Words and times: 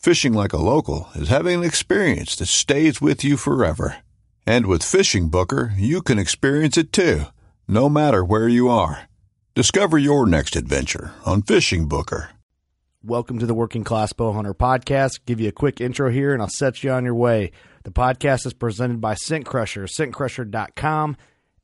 Fishing 0.00 0.32
like 0.32 0.54
a 0.54 0.56
local 0.56 1.10
is 1.14 1.28
having 1.28 1.58
an 1.58 1.62
experience 1.62 2.34
that 2.36 2.46
stays 2.46 3.02
with 3.02 3.22
you 3.22 3.36
forever. 3.36 3.98
And 4.46 4.64
with 4.64 4.80
FishingBooker, 4.80 5.74
you 5.76 6.00
can 6.00 6.18
experience 6.18 6.78
it 6.78 6.90
too, 6.90 7.24
no 7.68 7.90
matter 7.90 8.24
where 8.24 8.48
you 8.48 8.70
are. 8.70 9.10
Discover 9.54 9.98
your 9.98 10.24
next 10.24 10.56
adventure 10.56 11.12
on 11.26 11.42
FishingBooker. 11.42 12.28
Welcome 13.04 13.38
to 13.40 13.44
the 13.44 13.52
Working 13.52 13.84
Class 13.84 14.14
Bowhunter 14.14 14.54
Podcast. 14.54 15.26
Give 15.26 15.38
you 15.38 15.50
a 15.50 15.52
quick 15.52 15.82
intro 15.82 16.10
here 16.10 16.32
and 16.32 16.40
I'll 16.40 16.48
set 16.48 16.82
you 16.82 16.90
on 16.92 17.04
your 17.04 17.14
way. 17.14 17.52
The 17.84 17.90
podcast 17.90 18.46
is 18.46 18.54
presented 18.54 19.02
by 19.02 19.16
Scent 19.16 19.44
Crusher, 19.44 19.84
scentcrusher.com, 19.84 21.18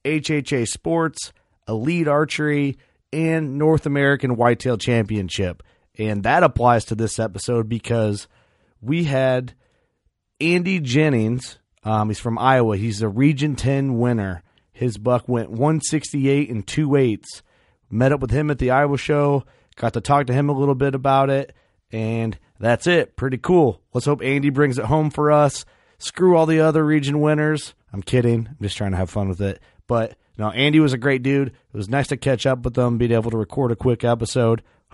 HHA 0.05 0.69
Sports, 0.69 1.33
Elite 1.67 2.07
Archery, 2.07 2.77
and 3.15 3.57
North 3.57 3.87
American 3.87 4.37
Whitetail 4.37 4.77
Championship. 4.77 5.63
And 5.99 6.23
that 6.25 6.43
applies 6.43 6.85
to 6.87 6.95
this 6.95 7.19
episode 7.19 7.69
because 7.69 8.29
we 8.81 9.05
had 9.05 9.55
Andy 10.41 10.81
Jennings. 10.81 11.59
Um, 11.85 12.09
he's 12.09 12.19
from 12.19 12.39
Iowa. 12.39 12.77
He's 12.77 13.03
a 13.03 13.09
Region 13.09 13.57
10 13.57 13.99
winner. 13.99 14.43
His 14.73 14.99
buck 14.99 15.29
went 15.29 15.51
168 15.51 16.51
and 16.51 16.67
two 16.67 16.97
eighths. 16.97 17.43
Met 17.91 18.13
up 18.13 18.21
with 18.21 18.31
him 18.31 18.51
at 18.51 18.59
the 18.59 18.71
Iowa 18.73 18.99
show. 18.99 19.45
Got 19.77 19.95
to 19.95 20.01
talk 20.01 20.27
to 20.27 20.35
him 20.35 20.49
a 20.49 20.59
little 20.59 20.75
bit 20.75 20.95
about 20.95 21.31
it. 21.31 21.55
And 21.93 22.39
that's 22.59 22.87
it. 22.87 23.17
Pretty 23.17 23.39
cool. 23.39 23.81
Let's 23.95 24.07
hope 24.07 24.23
Andy 24.23 24.51
brings 24.51 24.79
it 24.79 24.87
home 24.87 25.11
for 25.11 25.31
us. 25.31 25.65
Screw 25.99 26.37
all 26.37 26.47
the 26.47 26.61
other 26.61 26.85
region 26.85 27.21
winners. 27.21 27.75
I'm 27.93 28.03
kidding. 28.03 28.49
I'm 28.49 28.57
just 28.61 28.77
trying 28.77 28.91
to 28.91 28.97
have 28.99 29.09
fun 29.09 29.29
with 29.29 29.41
it. 29.41 29.63
But 29.87 30.17
no, 30.37 30.51
Andy 30.51 30.81
was 30.81 30.93
a 30.93 30.99
great 30.99 31.23
dude. 31.23 31.49
It 31.49 31.77
was 31.77 31.89
nice 31.89 32.09
to 32.09 32.17
catch 32.17 32.45
up 32.45 32.63
with 32.63 32.75
them, 32.75 32.99
being 32.99 33.13
able 33.13 33.31
to 33.31 33.39
record 33.39 33.73
a 33.73 33.77
quick 33.77 34.05
episode. 34.05 34.63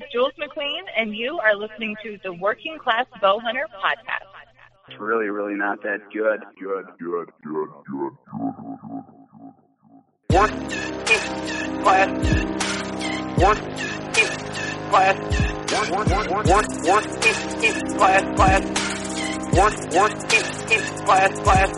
and 1.01 1.15
you 1.15 1.39
are 1.39 1.55
listening 1.55 1.95
to 2.03 2.19
the 2.23 2.31
Working 2.31 2.77
Class 2.77 3.07
Bow 3.19 3.39
Hunter 3.39 3.65
podcast. 3.83 4.29
It's 4.87 4.99
really, 4.99 5.29
really 5.29 5.55
not 5.55 5.81
that 5.81 5.97
good. 6.13 6.43
Good, 6.59 6.85
good, 6.99 7.27
good, 7.43 7.69
good, 7.89 8.13
good. 8.29 8.93
Working 10.29 11.81
class. 11.81 12.09
Working 13.41 13.81
class. 14.91 15.17
Work, 15.73 15.89
work, 15.89 16.29
work, 16.29 16.67
working 16.85 17.81
class, 17.97 18.23
class. 18.35 18.63
Work, 19.57 19.75
working 19.93 20.45
class, 21.05 21.39
class. 21.39 21.71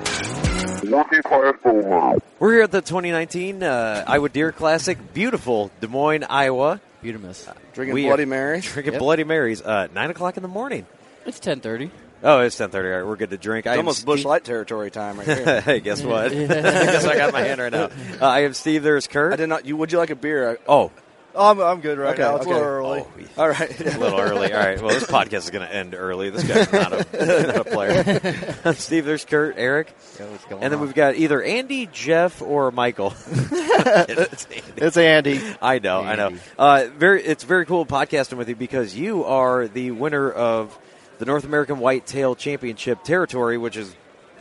Working 0.83 1.23
Class 1.23 1.55
Bow 1.63 2.17
We're 2.39 2.53
here 2.55 2.63
at 2.63 2.71
the 2.71 2.81
2019 2.81 3.63
uh, 3.63 4.03
Iowa 4.05 4.27
Deer 4.27 4.51
Classic, 4.51 4.97
beautiful 5.13 5.71
Des 5.79 5.87
Moines, 5.87 6.25
Iowa. 6.29 6.81
Beautiful. 7.03 7.29
Uh, 7.29 7.53
drinking 7.73 7.93
We 7.93 8.05
Bloody 8.05 8.25
Marys. 8.25 8.65
Drinking 8.71 8.93
Yep. 8.93 8.99
Bloody 8.99 9.23
Marys. 9.23 9.61
Uh, 9.61 9.87
nine 9.93 10.09
o'clock 10.09 10.37
in 10.37 10.43
the 10.43 10.49
morning. 10.49 10.85
It's 11.25 11.39
ten 11.39 11.59
thirty. 11.59 11.91
Oh, 12.23 12.39
it's 12.39 12.57
ten 12.57 12.69
thirty. 12.69 12.89
All 12.89 12.97
right, 12.99 13.05
we're 13.07 13.17
good 13.17 13.29
to 13.31 13.37
drink. 13.37 13.65
It's 13.65 13.73
am 13.73 13.79
almost 13.79 14.05
Busch 14.05 14.21
Steve- 14.21 14.27
Light 14.27 14.43
territory 14.45 14.89
time 14.89 15.17
right 15.17 15.27
here. 15.27 15.61
hey, 15.65 15.79
guess 15.81 16.01
what? 16.01 16.25
I 16.31 16.31
guess 16.31 17.05
I 17.05 17.15
got 17.17 17.33
my 17.33 17.41
hand 17.41 17.59
right 17.61 17.71
now. 17.71 17.89
Uh, 18.21 18.25
I 18.25 18.39
am 18.41 18.53
Steve. 18.53 18.81
There's 18.83 19.07
Kurt. 19.07 19.33
I 19.33 19.35
did 19.35 19.47
not. 19.49 19.65
You 19.65 19.75
would 19.77 19.91
you 19.91 19.97
like 19.97 20.09
a 20.09 20.15
beer? 20.15 20.57
Oh, 20.67 20.91
Oh, 21.35 21.49
I'm, 21.51 21.59
I'm 21.59 21.81
good 21.81 21.97
right 21.97 22.13
Okay, 22.13 22.21
now. 22.21 22.35
It's 22.35 22.45
okay. 22.45 22.51
a 22.51 22.53
little 22.55 22.67
early. 22.69 23.05
Oh, 23.37 23.41
All 23.41 23.49
right. 23.49 23.79
a 23.79 23.97
little 23.99 24.19
early. 24.19 24.53
All 24.53 24.59
right. 24.59 24.79
Well, 24.79 24.89
this 24.93 25.05
podcast 25.05 25.33
is 25.45 25.49
going 25.49 25.67
to 25.67 25.73
end 25.73 25.95
early. 25.95 26.29
This 26.29 26.43
guy's 26.43 26.71
not 26.71 26.93
a, 26.93 26.97
not 27.47 27.55
a 27.57 27.63
player. 27.63 28.21
I'm 28.63 28.73
Steve. 28.75 29.05
There's 29.05 29.25
Kurt, 29.25 29.55
Eric, 29.57 29.89
what's 30.19 30.45
going 30.45 30.61
and 30.63 30.71
then 30.71 30.79
on? 30.79 30.85
we've 30.85 30.93
got 30.93 31.15
either 31.15 31.41
Andy, 31.41 31.87
Jeff, 31.91 32.41
or 32.41 32.69
Michael. 32.71 33.13
it's 33.27 34.45
Andy. 34.45 34.61
It's 34.77 34.97
Andy. 34.97 35.41
I 35.61 35.79
know, 35.79 36.01
I 36.01 36.15
know. 36.15 36.33
Uh, 36.59 36.85
very, 36.95 37.23
it's 37.23 37.43
very 37.43 37.65
cool 37.65 37.85
podcasting 37.85 38.37
with 38.37 38.49
you 38.49 38.55
because 38.55 38.95
you 38.95 39.23
are 39.25 39.67
the 39.67 39.89
winner 39.91 40.31
of 40.31 40.77
the 41.17 41.25
North 41.25 41.45
American 41.45 41.79
Whitetail 41.79 42.35
Championship 42.35 43.03
territory, 43.03 43.57
which 43.57 43.77
is 43.77 43.95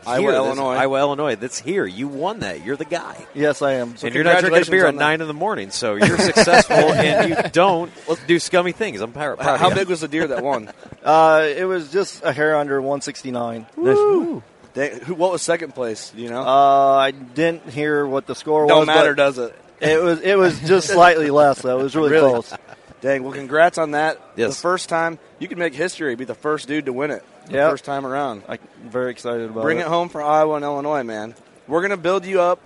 Iowa, 0.07 0.21
here. 0.21 0.33
Illinois. 0.33 0.75
Iowa, 0.75 0.99
Illinois. 0.99 1.37
That's 1.37 1.59
here. 1.59 1.87
You 1.87 2.09
won 2.09 2.41
that. 2.41 2.65
You're 2.65 2.77
the 2.77 2.85
guy. 2.85 3.27
Yes, 3.35 3.63
I 3.63 3.75
am. 3.75 3.97
So 3.97 4.07
and 4.07 4.15
you're 4.15 4.25
not 4.25 4.41
drinking 4.41 4.67
a 4.69 4.71
beer 4.71 4.87
at 4.87 4.95
nine 4.95 5.21
in 5.21 5.27
the 5.29 5.35
morning, 5.35 5.71
so 5.71 5.95
you're 5.97 6.19
successful, 6.19 6.75
and 6.93 7.29
you 7.31 7.37
don't 7.53 7.91
do 8.27 8.39
scummy 8.39 8.73
things. 8.73 9.01
I'm 9.01 9.13
proud. 9.13 9.39
proud 9.39 9.61
How 9.61 9.75
big 9.75 9.89
was 9.89 10.01
the 10.01 10.09
deer 10.09 10.27
that 10.29 10.43
won? 10.45 10.71
Uh, 11.03 11.47
it 11.57 11.65
was 11.65 11.91
just 11.93 12.23
a 12.25 12.33
hair 12.33 12.57
under 12.57 12.81
169. 12.81 13.67
Woo. 13.77 14.43
Dang, 14.75 15.01
who, 15.01 15.15
what 15.15 15.33
was 15.33 15.43
second 15.43 15.75
place? 15.75 16.13
You 16.17 16.31
know? 16.31 16.43
Uh, 16.43 16.97
I 16.97 17.11
didn't 17.11 17.69
hear 17.69 18.07
what 18.07 18.27
the 18.27 18.35
score 18.35 18.67
Don't 18.67 18.79
was. 18.81 18.87
matter, 18.87 19.15
does 19.15 19.39
it? 19.39 19.55
It 19.81 20.01
was 20.01 20.21
it 20.21 20.39
was 20.39 20.61
just 20.61 20.89
slightly 20.89 21.31
less 21.31 21.61
though. 21.61 21.81
It 21.81 21.83
was 21.83 21.97
really, 21.97 22.11
Really? 22.11 22.31
close. 22.31 22.55
Dang. 23.01 23.25
Well, 23.25 23.33
congrats 23.33 23.79
on 23.79 23.91
that. 23.91 24.21
Yes. 24.37 24.55
The 24.55 24.63
first 24.63 24.89
time 24.89 25.19
you 25.41 25.49
can 25.49 25.59
make 25.59 25.75
history, 25.75 26.15
be 26.15 26.25
the 26.25 26.37
first 26.37 26.69
dude 26.69 26.87
to 26.87 26.93
win 26.93 27.11
it. 27.11 27.25
First 27.51 27.85
time 27.85 28.07
around. 28.07 28.43
I'm 28.49 28.59
very 28.85 29.11
excited 29.11 29.51
about 29.51 29.63
Bring 29.63 29.79
it. 29.79 29.83
it 29.83 29.87
home 29.89 30.09
for 30.09 30.23
Iowa 30.23 30.55
and 30.57 30.65
Illinois, 30.65 31.03
man. 31.03 31.35
We're 31.69 31.83
gonna 31.83 31.97
build 31.97 32.25
you 32.27 32.41
up 32.41 32.61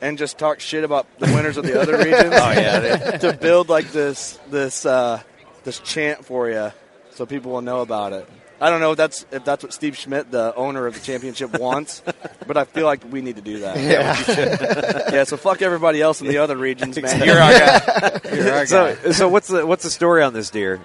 and 0.00 0.16
just 0.18 0.38
talk 0.38 0.60
shit 0.60 0.84
about 0.84 1.06
the 1.18 1.26
winners 1.26 1.56
of 1.56 1.64
the 1.64 1.80
other 1.80 1.96
regions. 2.04 2.32
Oh, 2.34 2.50
yeah, 2.52 3.16
to 3.18 3.32
build 3.32 3.68
like 3.68 3.90
this 3.92 4.38
this 4.50 4.86
uh, 4.86 5.20
this 5.64 5.78
chant 5.80 6.24
for 6.24 6.48
you, 6.48 6.72
so 7.10 7.26
people 7.26 7.52
will 7.52 7.62
know 7.62 7.80
about 7.80 8.12
it. 8.12 8.28
I 8.60 8.70
don't 8.70 8.80
know 8.80 8.90
if 8.92 8.96
that's 8.96 9.24
if 9.30 9.44
that's 9.44 9.62
what 9.62 9.72
Steve 9.72 9.96
Schmidt, 9.96 10.30
the 10.32 10.52
owner 10.56 10.86
of 10.86 10.94
the 10.94 11.00
championship, 11.00 11.58
wants, 11.60 12.02
but 12.46 12.56
I 12.56 12.64
feel 12.64 12.86
like 12.86 13.04
we 13.10 13.20
need 13.20 13.36
to 13.36 13.42
do 13.42 13.60
that. 13.60 13.76
Yeah. 13.76 15.12
yeah. 15.14 15.24
So 15.24 15.36
fuck 15.36 15.62
everybody 15.62 16.00
else 16.02 16.20
in 16.20 16.26
the 16.26 16.38
other 16.38 16.56
regions, 16.56 17.00
man. 17.00 17.24
You're 17.24 17.40
our 17.40 17.52
guy. 17.52 18.20
You're 18.34 18.52
our 18.52 18.66
So, 18.66 19.12
so 19.12 19.28
what's 19.28 19.46
the 19.48 19.64
what's 19.64 19.84
the 19.84 19.90
story 19.90 20.22
on 20.24 20.32
this 20.32 20.50
deer? 20.50 20.80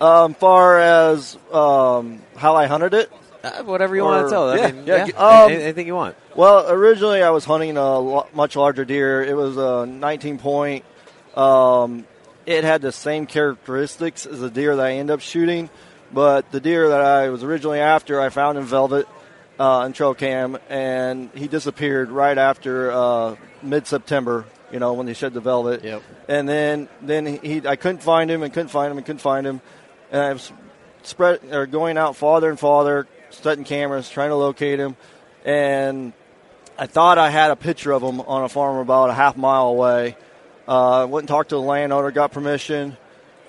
Um, 0.00 0.34
far 0.34 0.78
as 0.78 1.36
um, 1.52 2.22
how 2.36 2.54
I 2.56 2.66
hunted 2.66 2.94
it, 2.94 3.10
Uh, 3.42 3.62
whatever 3.64 3.94
you 3.96 4.02
want 4.04 4.26
to 4.26 4.30
tell. 4.30 4.50
I 4.50 4.70
mean, 4.72 4.84
yeah, 4.86 5.06
Um, 5.16 5.50
anything 5.52 5.86
you 5.86 5.94
want. 5.94 6.16
Well, 6.36 6.70
originally 6.70 7.22
I 7.22 7.30
was 7.30 7.44
hunting 7.44 7.76
a 7.76 7.98
lo- 7.98 8.26
much 8.34 8.56
larger 8.56 8.84
deer. 8.84 9.22
It 9.22 9.36
was 9.36 9.56
a 9.56 9.86
19 9.86 10.38
point. 10.38 10.84
Um, 11.36 12.04
it 12.46 12.64
had 12.64 12.80
the 12.82 12.92
same 12.92 13.26
characteristics 13.26 14.24
as 14.26 14.40
the 14.40 14.50
deer 14.50 14.76
that 14.76 14.84
I 14.86 14.92
ended 14.94 15.14
up 15.14 15.20
shooting, 15.20 15.68
but 16.12 16.50
the 16.50 16.60
deer 16.60 16.88
that 16.88 17.00
I 17.00 17.28
was 17.28 17.44
originally 17.44 17.80
after, 17.80 18.20
I 18.20 18.28
found 18.30 18.56
in 18.58 18.64
velvet 18.64 19.06
uh, 19.58 19.82
in 19.86 19.92
trail 19.92 20.14
cam, 20.14 20.56
and 20.68 21.30
he 21.34 21.46
disappeared 21.48 22.10
right 22.10 22.38
after 22.38 22.90
uh, 22.92 23.36
mid 23.62 23.86
September. 23.86 24.44
You 24.72 24.78
know 24.78 24.92
when 24.92 25.06
they 25.06 25.14
shed 25.14 25.34
the 25.34 25.40
velvet. 25.40 25.82
Yep. 25.82 26.02
And 26.28 26.48
then 26.48 26.88
then 27.00 27.26
he, 27.26 27.66
I 27.66 27.76
couldn't 27.76 28.02
find 28.02 28.30
him 28.30 28.42
and 28.42 28.52
couldn't 28.52 28.68
find 28.68 28.90
him 28.90 28.98
and 28.98 29.06
couldn't 29.06 29.20
find 29.20 29.46
him, 29.46 29.60
and 30.10 30.22
I 30.22 30.32
was 30.32 30.52
spread 31.02 31.40
or 31.52 31.66
going 31.66 31.96
out 31.96 32.16
farther 32.16 32.50
and 32.50 32.58
farther, 32.58 33.06
setting 33.30 33.64
cameras, 33.64 34.10
trying 34.10 34.30
to 34.30 34.36
locate 34.36 34.78
him, 34.78 34.96
and 35.44 36.12
I 36.78 36.86
thought 36.86 37.18
I 37.18 37.30
had 37.30 37.50
a 37.50 37.56
picture 37.56 37.92
of 37.92 38.02
him 38.02 38.20
on 38.20 38.44
a 38.44 38.48
farm 38.48 38.76
about 38.78 39.10
a 39.10 39.14
half 39.14 39.36
mile 39.36 39.68
away. 39.68 40.16
Uh, 40.68 41.06
went 41.08 41.22
and 41.22 41.28
talked 41.28 41.48
to 41.48 41.54
the 41.54 41.60
landowner, 41.62 42.10
got 42.10 42.30
permission. 42.30 42.96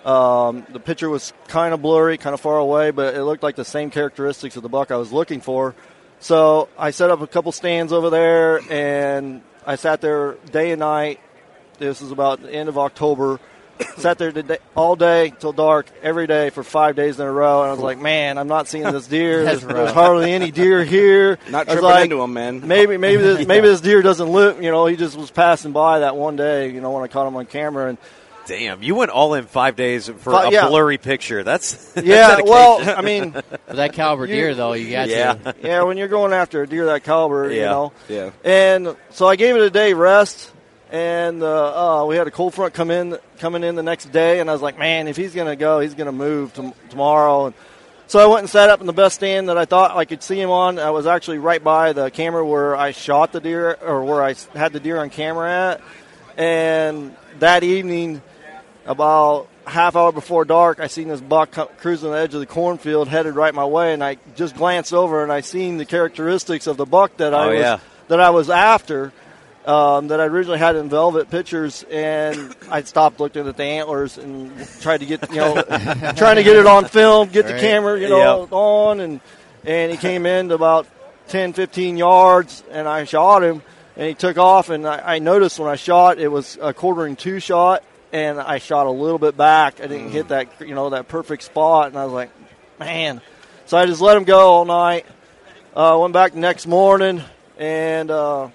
Um, 0.06 0.65
the 0.69 0.80
picture 0.80 1.10
was 1.10 1.33
kind 1.48 1.74
of 1.74 1.81
blurry, 1.81 2.18
kind 2.18 2.33
of 2.33 2.39
far 2.39 2.57
away, 2.57 2.92
but 2.92 3.13
it 3.13 3.24
looked 3.24 3.44
like 3.44 3.57
the 3.57 3.65
same 3.65 3.92
characteristics 3.92 4.56
of 4.56 4.63
the 4.63 4.69
buck 4.69 4.89
I 4.89 4.95
was 4.95 5.12
looking 5.12 5.42
for. 5.42 5.75
So 6.22 6.69
I 6.77 6.92
set 6.92 7.10
up 7.12 7.22
a 7.22 7.27
couple 7.27 7.51
stands 7.51 7.94
over 7.94 8.10
there, 8.10 8.62
and 8.72 9.42
I 9.69 9.75
sat 9.75 10.01
there 10.01 10.33
day 10.51 10.71
and 10.71 10.80
night. 10.80 11.19
This 11.77 12.01
was 12.01 12.12
about 12.12 12.42
the 12.42 12.51
end 12.51 12.69
of 12.69 12.80
October. 12.80 13.39
sat 13.98 14.18
there 14.18 14.31
today, 14.31 14.57
all 14.75 14.95
day 14.95 15.31
till 15.38 15.54
dark, 15.54 15.86
every 16.01 16.25
day 16.25 16.50
for 16.50 16.63
five 16.63 16.95
days 16.95 17.19
in 17.19 17.27
a 17.27 17.31
row, 17.31 17.62
and 17.62 17.69
I 17.69 17.74
was 17.74 17.80
like, 17.80 18.00
"Man, 18.00 18.39
I'm 18.39 18.48
not 18.48 18.68
seeing 18.68 18.86
this 18.86 19.06
deer. 19.06 19.44
There's, 19.45 19.62
there's 19.62 19.92
hardly 19.92 20.33
any 20.33 20.50
deer 20.50 20.83
here." 20.83 21.38
Not 21.51 21.68
tripping 21.68 21.83
like, 21.83 22.04
into 22.06 22.19
'em, 22.24 22.33
man. 22.33 22.68
Maybe, 22.68 22.98
maybe, 22.98 23.21
this, 23.21 23.42
Yeah. 23.42 23.45
maybe 23.54 23.68
this 23.68 23.80
deer 23.80 24.01
doesn't 24.01 24.30
live. 24.30 24.60
You 24.60 24.71
know, 24.71 24.88
he 24.88 24.95
just 24.95 25.16
was 25.16 25.30
passing 25.30 25.72
by 25.72 26.00
that 26.00 26.15
one 26.15 26.36
day. 26.36 26.72
You 26.72 26.81
know, 26.81 26.89
when 26.89 27.04
I 27.04 27.07
caught 27.07 27.27
him 27.27 27.36
on 27.36 27.45
camera, 27.45 27.89
and 27.89 28.00
Damn, 28.50 28.81
you 28.81 28.96
went 28.96 29.12
all 29.12 29.36
in 29.36 29.46
five 29.46 29.75
days 29.75 30.10
for 30.10 30.31
Fi- 30.31 30.48
a 30.48 30.51
yeah. 30.51 30.68
blurry 30.68 30.98
picture. 30.98 31.44
That's 31.44 31.94
that's 31.94 32.06
yeah. 32.07 32.30
dedication. 32.36 32.50
Well, 32.50 32.98
I 32.98 33.01
mean, 33.01 33.36
that 33.68 33.94
caliber 33.94 34.25
you- 34.25 34.34
deer, 34.36 34.56
though, 34.56 34.74
you 34.74 34.90
got 34.92 35.07
Yeah. 35.07 35.34
to. 35.36 35.56
yeah, 35.63 35.84
when 35.84 35.98
you're 35.98 36.07
going 36.07 36.34
after 36.34 36.63
a 36.63 36.68
deer 36.68 36.88
that 36.88 37.04
caliber, 37.04 37.51
you 37.51 37.60
Yeah. 37.62 37.66
know. 37.69 37.94
Yeah. 38.10 38.31
And 38.44 38.96
so 39.12 39.28
I 39.28 39.36
gave 39.36 39.56
it 39.56 39.62
a 39.62 39.69
day 39.69 39.94
rest, 39.94 40.51
and 40.92 41.44
uh, 41.44 42.01
uh, 42.01 42.06
we 42.06 42.16
had 42.16 42.25
a 42.25 42.31
cold 42.31 42.56
front 42.56 42.74
come 42.74 42.90
in 42.90 43.18
coming 43.38 43.63
in 43.63 43.75
the 43.75 43.84
next 43.84 44.12
day, 44.12 44.40
and 44.40 44.50
I 44.50 44.54
was 44.54 44.62
like, 44.63 44.80
man, 44.80 45.07
if 45.07 45.16
he's 45.16 45.36
gonna 45.36 45.56
go, 45.56 45.80
he's 45.80 45.94
gonna 45.94 46.12
move 46.12 46.51
tom 46.54 46.74
tomorrow. 46.90 47.46
And 47.46 47.56
so 48.07 48.18
I 48.18 48.25
went 48.25 48.40
and 48.40 48.50
sat 48.50 48.72
up 48.72 48.81
in 48.81 48.88
the 48.88 48.94
best 48.94 49.13
stand 49.16 49.50
that 49.50 49.57
I 49.60 49.66
thought 49.66 49.96
I 49.96 50.06
could 50.06 50.24
see 50.24 50.42
him 50.42 50.50
on. 50.50 50.80
I 50.80 50.90
was 50.90 51.06
actually 51.06 51.38
right 51.38 51.63
by 51.63 51.94
the 51.94 52.10
camera 52.10 52.44
where 52.44 52.75
I 52.75 52.90
shot 52.94 53.31
the 53.31 53.40
deer, 53.40 53.78
or 53.80 54.04
where 54.04 54.24
I 54.24 54.34
had 54.56 54.74
the 54.74 54.80
deer 54.80 54.98
on 54.98 55.12
camera 55.12 55.51
at. 55.51 55.81
And 56.38 57.16
that 57.40 57.63
evening, 57.63 58.22
about 58.89 59.47
half 59.68 59.95
hour 59.95 60.12
before 60.12 60.44
dark, 60.45 60.80
I 60.80 60.88
seen 60.88 61.07
this 61.09 61.21
buck 61.21 61.51
cruising 61.77 62.12
the 62.12 62.18
edge 62.18 62.33
of 62.33 62.39
the 62.39 62.45
cornfield, 62.47 63.07
headed 63.07 63.36
right 63.36 63.53
my 63.53 63.63
way, 63.65 63.94
and 63.94 64.03
I 64.03 64.18
just 64.36 64.56
glanced 64.56 64.94
over 64.94 65.21
and 65.24 65.31
I 65.31 65.41
seen 65.41 65.77
the 65.77 65.86
characteristics 65.86 66.65
of 66.68 66.75
the 66.75 66.86
buck 66.88 67.15
that 67.18 67.33
I 67.36 67.45
Oh, 67.45 67.50
was 67.51 67.59
yeah. 67.59 67.80
that 68.07 68.19
I 68.19 68.31
was 68.31 68.50
after. 68.50 69.13
Um, 69.65 70.07
that 70.07 70.19
I 70.19 70.25
originally 70.25 70.57
had 70.57 70.75
in 70.77 70.89
velvet 70.89 71.30
pictures, 71.30 71.83
and 71.91 72.56
I 72.71 72.81
stopped 72.81 73.19
looking 73.19 73.47
at 73.47 73.56
the 73.57 73.63
antlers 73.63 74.18
and 74.18 74.51
tried 74.81 75.01
to 75.01 75.06
get 75.06 75.30
you 75.30 75.36
know 75.36 75.62
trying 76.18 76.38
to 76.38 76.44
get 76.44 76.56
it 76.56 76.65
on 76.65 76.86
film, 76.86 77.30
get 77.30 77.45
the 77.45 77.59
camera 77.59 78.00
you 78.00 78.09
know 78.09 78.41
Yep. 78.44 78.51
on, 78.53 79.00
and 79.01 79.19
and 79.65 79.91
he 79.91 79.97
came 79.97 80.25
in 80.25 80.50
to 80.50 80.56
about 80.56 80.88
10, 81.27 81.53
15 81.53 81.97
yards, 81.97 82.63
and 82.71 82.88
I 82.88 83.03
shot 83.03 83.44
him, 83.44 83.62
and 83.95 84.07
he 84.07 84.15
took 84.15 84.38
off, 84.39 84.69
and 84.69 84.88
I, 84.88 85.15
I 85.15 85.19
noticed 85.19 85.59
when 85.59 85.69
I 85.69 85.75
shot 85.75 86.18
it 86.18 86.30
was 86.30 86.57
a 86.59 86.74
quartering 86.74 87.15
two 87.15 87.39
shot, 87.39 87.83
and 88.12 88.40
I 88.40 88.58
shot 88.58 88.88
a 88.88 88.92
little 88.92 89.20
bit 89.20 89.38
back. 89.38 89.82
I 89.82 89.88
didn't 89.88 90.12
hit 90.12 90.30
that 90.30 90.48
you 90.62 90.76
know 90.76 90.90
that 90.92 91.08
perfect 91.08 91.44
spot, 91.44 91.88
and 91.88 91.98
I 91.98 92.06
was 92.06 92.14
like, 92.14 92.32
man. 92.80 93.22
So 93.66 93.78
I 93.78 93.86
just 93.86 94.02
let 94.02 94.18
him 94.18 94.24
go 94.24 94.40
all 94.40 94.66
night. 94.66 95.06
Uh, 95.76 95.98
went 96.02 96.14
back 96.14 96.34
the 96.34 96.40
next 96.40 96.66
morning, 96.66 97.22
and 97.58 98.10
uh, 98.10 98.50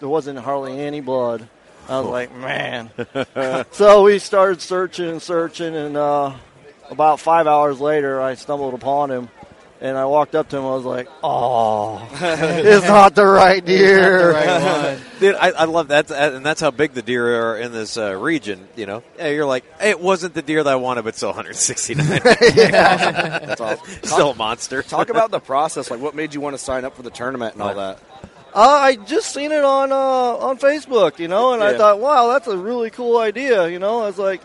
there 0.00 0.08
wasn't 0.08 0.38
hardly 0.38 0.80
any 0.80 1.00
blood. 1.00 1.48
I 1.88 2.00
was 2.00 2.08
like, 2.08 2.34
man. 2.34 2.90
so 3.72 4.04
we 4.04 4.18
started 4.18 4.62
searching 4.62 5.08
and 5.10 5.20
searching, 5.20 5.74
and 5.76 5.96
uh, 5.96 6.34
about 6.90 7.20
five 7.20 7.46
hours 7.46 7.80
later, 7.80 8.20
I 8.20 8.34
stumbled 8.34 8.74
upon 8.74 9.10
him. 9.10 9.28
And 9.84 9.98
I 9.98 10.06
walked 10.06 10.34
up 10.34 10.48
to 10.48 10.56
him. 10.56 10.64
I 10.64 10.74
was 10.74 10.86
like, 10.86 11.08
"Oh, 11.22 12.08
it's 12.14 12.88
not 12.88 13.14
the 13.14 13.26
right 13.26 13.62
deer." 13.62 14.32
Dude, 15.20 15.34
I, 15.34 15.50
I 15.50 15.64
love 15.64 15.88
that, 15.88 16.10
and 16.10 16.44
that's 16.44 16.62
how 16.62 16.70
big 16.70 16.94
the 16.94 17.02
deer 17.02 17.52
are 17.52 17.58
in 17.58 17.70
this 17.70 17.98
uh, 17.98 18.14
region. 18.14 18.66
You 18.76 18.86
know, 18.86 19.02
yeah, 19.18 19.28
you're 19.28 19.44
like, 19.44 19.62
hey, 19.78 19.90
it 19.90 20.00
wasn't 20.00 20.32
the 20.32 20.40
deer 20.40 20.64
that 20.64 20.72
I 20.72 20.76
wanted, 20.76 21.04
but 21.04 21.16
still 21.16 21.28
169. 21.28 22.06
That's 22.24 23.60
awesome. 23.60 23.86
Still 24.04 24.30
a 24.30 24.34
monster. 24.34 24.82
Talk 24.82 25.10
about 25.10 25.30
the 25.30 25.38
process. 25.38 25.90
Like, 25.90 26.00
what 26.00 26.14
made 26.14 26.32
you 26.32 26.40
want 26.40 26.54
to 26.54 26.58
sign 26.58 26.86
up 26.86 26.96
for 26.96 27.02
the 27.02 27.10
tournament 27.10 27.52
and 27.52 27.62
all 27.62 27.74
that? 27.74 27.98
Uh, 28.54 28.60
I 28.60 28.96
just 28.96 29.34
seen 29.34 29.52
it 29.52 29.64
on 29.64 29.92
uh, 29.92 29.96
on 29.96 30.56
Facebook, 30.56 31.18
you 31.18 31.28
know, 31.28 31.52
and 31.52 31.62
I 31.62 31.76
thought, 31.76 32.00
wow, 32.00 32.28
that's 32.28 32.48
a 32.48 32.56
really 32.56 32.88
cool 32.88 33.18
idea, 33.18 33.68
you 33.68 33.78
know. 33.78 34.00
I 34.00 34.06
was 34.06 34.18
like, 34.18 34.40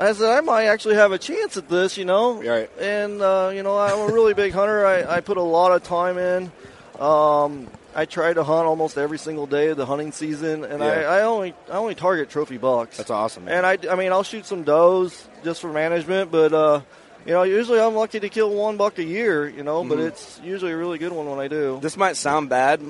I 0.00 0.12
said, 0.12 0.30
I 0.30 0.40
might 0.42 0.66
actually 0.66 0.94
have 0.94 1.10
a 1.12 1.18
chance 1.18 1.56
at 1.56 1.68
this, 1.68 1.96
you 1.98 2.04
know. 2.04 2.40
Right. 2.42 2.70
And 2.78 3.20
uh, 3.20 3.50
you 3.54 3.62
know, 3.62 3.78
I'm 3.78 4.10
a 4.10 4.12
really 4.12 4.34
big 4.34 4.52
hunter. 4.52 4.86
I, 4.86 5.16
I 5.16 5.20
put 5.20 5.36
a 5.36 5.42
lot 5.42 5.72
of 5.72 5.82
time 5.82 6.18
in. 6.18 6.52
Um, 7.00 7.68
I 7.94 8.04
try 8.04 8.32
to 8.32 8.44
hunt 8.44 8.66
almost 8.66 8.96
every 8.98 9.18
single 9.18 9.46
day 9.46 9.68
of 9.68 9.76
the 9.76 9.86
hunting 9.86 10.12
season, 10.12 10.64
and 10.64 10.82
I, 10.84 11.00
Yeah. 11.00 11.10
I 11.10 11.22
only 11.22 11.54
I 11.70 11.76
only 11.78 11.94
target 11.94 12.28
trophy 12.30 12.58
bucks. 12.58 12.96
That's 12.96 13.10
awesome. 13.10 13.46
Man. 13.46 13.64
And 13.64 13.66
I, 13.66 13.92
I 13.92 13.96
mean, 13.96 14.12
I'll 14.12 14.22
shoot 14.22 14.46
some 14.46 14.62
does 14.62 15.26
just 15.42 15.60
for 15.60 15.72
management, 15.72 16.30
but 16.30 16.52
uh, 16.52 16.80
you 17.26 17.32
know, 17.32 17.42
usually 17.42 17.80
I'm 17.80 17.94
lucky 17.94 18.20
to 18.20 18.28
kill 18.28 18.50
one 18.54 18.76
buck 18.76 18.98
a 18.98 19.04
year, 19.04 19.48
you 19.48 19.62
know. 19.64 19.82
But 19.84 19.98
Mhm. 19.98 20.06
it's 20.08 20.40
usually 20.44 20.72
a 20.72 20.76
really 20.76 20.98
good 20.98 21.12
one 21.12 21.28
when 21.28 21.40
I 21.40 21.48
do. 21.48 21.78
This 21.82 21.96
might 21.96 22.16
sound 22.16 22.48
bad, 22.50 22.80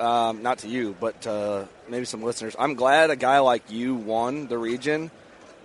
um, 0.00 0.42
not 0.42 0.58
to 0.58 0.68
you, 0.68 0.96
but 0.98 1.24
uh, 1.26 1.64
maybe 1.88 2.04
some 2.04 2.22
listeners. 2.22 2.56
I'm 2.58 2.74
glad 2.74 3.10
a 3.10 3.16
guy 3.16 3.38
like 3.38 3.70
you 3.70 3.94
won 3.94 4.48
the 4.48 4.58
region 4.58 5.10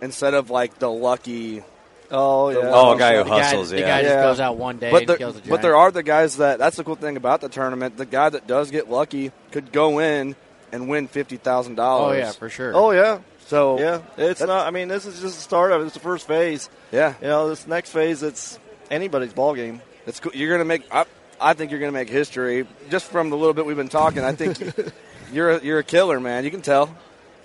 instead 0.04 0.34
of 0.34 0.50
like 0.50 0.78
the 0.80 0.90
lucky. 0.92 1.64
Oh 2.12 2.50
yeah. 2.50 2.60
Oh, 2.66 2.94
a 2.94 2.98
guy 3.00 3.18
who 3.18 3.24
The 3.24 3.30
guy, 3.30 3.40
hustles, 3.44 3.70
the 3.72 3.80
yeah. 3.80 3.88
guy 3.88 4.02
just 4.04 4.14
Yeah. 4.14 4.22
goes 4.24 4.40
out 4.40 4.58
one 4.58 4.78
day 4.78 4.92
But 4.92 5.02
and 5.02 5.10
there, 5.10 5.18
kills 5.18 5.36
a 5.36 5.40
giant. 5.40 5.50
but 5.50 5.62
there 5.64 5.76
are 5.76 5.90
the 5.92 6.04
guys 6.04 6.38
that. 6.38 6.60
That's 6.60 6.78
the 6.78 6.84
cool 6.84 6.96
thing 6.96 7.18
about 7.18 7.42
the 7.42 7.50
tournament. 7.50 7.98
The 7.98 8.06
guy 8.06 8.30
that 8.30 8.46
does 8.46 8.70
get 8.70 8.90
lucky 8.90 9.32
could 9.52 9.72
go 9.72 10.00
in 10.00 10.36
and 10.72 10.88
win 10.90 11.08
fifty 11.08 11.38
thousand 11.38 11.76
dollars. 11.76 12.16
Oh 12.16 12.18
yeah, 12.20 12.32
for 12.34 12.50
sure. 12.50 12.72
Oh 12.76 12.92
yeah. 12.92 13.20
So 13.48 13.80
Yeah, 13.80 14.02
it's 14.18 14.42
not. 14.42 14.68
I 14.68 14.72
mean, 14.72 14.88
this 14.90 15.06
is 15.06 15.20
just 15.22 15.36
the 15.36 15.42
start 15.42 15.72
of 15.72 15.82
it. 15.82 15.86
It's 15.86 15.94
the 15.96 16.00
first 16.00 16.28
phase. 16.28 16.70
yeah, 16.92 17.14
You 17.22 17.28
know, 17.28 17.50
this 17.50 17.68
next 17.68 17.92
phase, 17.92 18.22
it's 18.24 18.58
anybody's 18.92 19.34
ball 19.34 19.54
game. 19.56 19.82
it's 20.06 20.20
cool. 20.20 20.32
You're 20.36 20.52
gonna 20.52 20.66
make. 20.66 20.84
I, 20.92 21.06
I 21.42 21.54
think 21.54 21.72
you're 21.72 21.80
gonna 21.80 21.92
make 21.92 22.10
history 22.10 22.66
just 22.90 23.06
from 23.06 23.30
the 23.32 23.38
little 23.38 23.54
bit 23.54 23.66
we've 23.66 23.76
been 23.78 23.90
talking. 23.90 24.24
I 24.24 24.34
think 24.34 24.58
you're 25.34 25.52
a, 25.52 25.64
you're 25.64 25.80
a 25.80 25.84
killer, 25.84 26.20
man. 26.20 26.46
You 26.46 26.52
can 26.52 26.62
tell. 26.62 26.96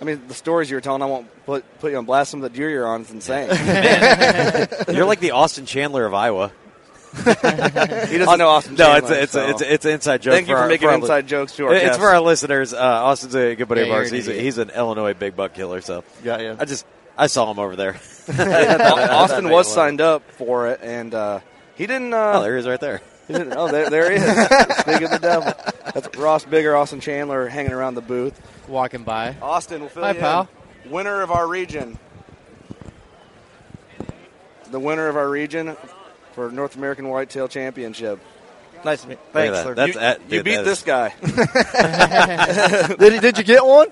I 0.01 0.05
mean, 0.05 0.23
the 0.29 0.35
stories 0.35 0.71
you 0.71 0.77
were 0.77 0.81
telling, 0.81 1.03
I 1.03 1.07
won't 1.07 1.27
put 1.45 1.65
put 1.81 1.91
you 1.91 1.99
on 1.99 2.05
blast. 2.05 2.31
Some 2.31 2.43
of 2.43 2.51
the 2.53 2.57
deer 2.57 2.71
you're 2.71 2.87
on 2.87 3.01
is 3.03 3.11
insane. 3.11 3.49
You're 4.95 5.07
like 5.07 5.21
the 5.21 5.33
Austin 5.33 5.67
Chandler 5.67 6.07
of 6.07 6.15
Iowa. 6.15 6.53
he 7.17 7.23
doesn't 7.33 8.39
know 8.39 8.49
Austin. 8.49 8.75
No, 8.75 8.85
Chandler, 9.01 9.15
it's 9.17 9.35
a, 9.35 9.39
so. 9.39 9.49
it's 9.49 9.63
a, 9.63 9.75
it's 9.75 9.85
an 9.87 9.91
inside 9.93 10.23
joke. 10.23 10.35
Thank 10.35 10.47
you 10.49 10.55
for 10.55 10.59
for 10.59 10.63
our, 10.63 10.69
making 10.69 10.89
our 10.89 10.95
inside 10.95 11.27
jokes 11.27 11.57
to 11.57 11.67
our 11.67 11.75
It's 11.75 11.85
guests. 11.85 11.99
for 11.99 12.09
our 12.11 12.21
listeners. 12.21 12.73
Uh, 12.75 12.79
Austin's 12.79 13.35
a 13.35 13.55
good 13.57 13.67
buddy 13.67 13.81
Yeah, 13.81 13.87
of 13.89 13.93
ours. 13.95 14.11
He's, 14.11 14.29
a, 14.29 14.33
he's 14.35 14.59
an 14.59 14.71
Illinois 14.71 15.15
big 15.15 15.35
buck 15.35 15.55
killer. 15.55 15.81
So 15.81 16.05
yeah, 16.23 16.39
you. 16.39 16.57
I 16.59 16.65
just 16.65 16.87
I 17.17 17.27
saw 17.27 17.51
him 17.51 17.59
over 17.59 17.75
there. 17.75 17.95
Austin 18.29 18.39
was 18.39 19.43
made 19.45 19.51
a 19.51 19.55
lot. 19.55 19.67
signed 19.67 20.01
up 20.01 20.31
for 20.33 20.69
it, 20.69 20.81
and 20.83 21.13
uh, 21.15 21.41
he 21.77 21.87
didn't. 21.87 22.13
Uh, 22.15 22.33
Oh, 22.37 22.43
there 22.43 22.55
he 22.55 22.61
is, 22.61 22.67
right 22.69 22.81
there. 22.81 23.01
He 23.29 23.33
didn't- 23.39 23.55
oh, 23.57 23.69
there, 23.71 23.89
there 23.91 24.11
he 24.11 24.17
is. 24.17 24.25
Speak 24.79 25.03
of 25.03 25.11
the 25.13 25.19
devil. 25.21 25.53
That's 25.95 26.17
Ross 26.17 26.45
Bigger, 26.45 26.75
Austin 26.77 27.01
Chandler, 27.01 27.47
hanging 27.49 27.73
around 27.73 27.95
the 27.95 28.01
booth. 28.03 28.39
walking 28.67 29.05
by. 29.05 29.37
Austin, 29.41 29.83
will 29.83 29.89
fill 29.89 30.03
Hi, 30.05 30.13
you 30.13 30.19
pal. 30.19 30.49
in. 30.85 30.91
Winner 30.91 31.23
of 31.23 31.31
our 31.31 31.47
region. 31.47 31.99
The 34.71 34.81
winner 34.81 35.09
of 35.09 35.17
our 35.17 35.29
region 35.29 35.77
for 36.33 36.51
North 36.51 36.77
American 36.77 37.09
Whitetail 37.09 37.49
Championship. 37.49 38.21
Nice 38.85 39.03
to 39.03 39.09
meet. 39.09 39.19
Look 39.19 39.27
at 39.27 39.33
Thanks, 39.33 39.57
that. 39.57 39.65
sir. 39.65 39.75
That's 39.75 39.95
you, 39.95 40.01
at- 40.01 40.21
you 40.23 40.29
dude, 40.29 40.45
beat 40.45 40.57
that 40.57 40.65
this 40.65 40.79
is- 40.79 40.85
guy. 40.85 41.15
did, 42.99 43.13
he- 43.15 43.19
did 43.21 43.39
you 43.39 43.45
get 43.45 43.65
one? 43.65 43.89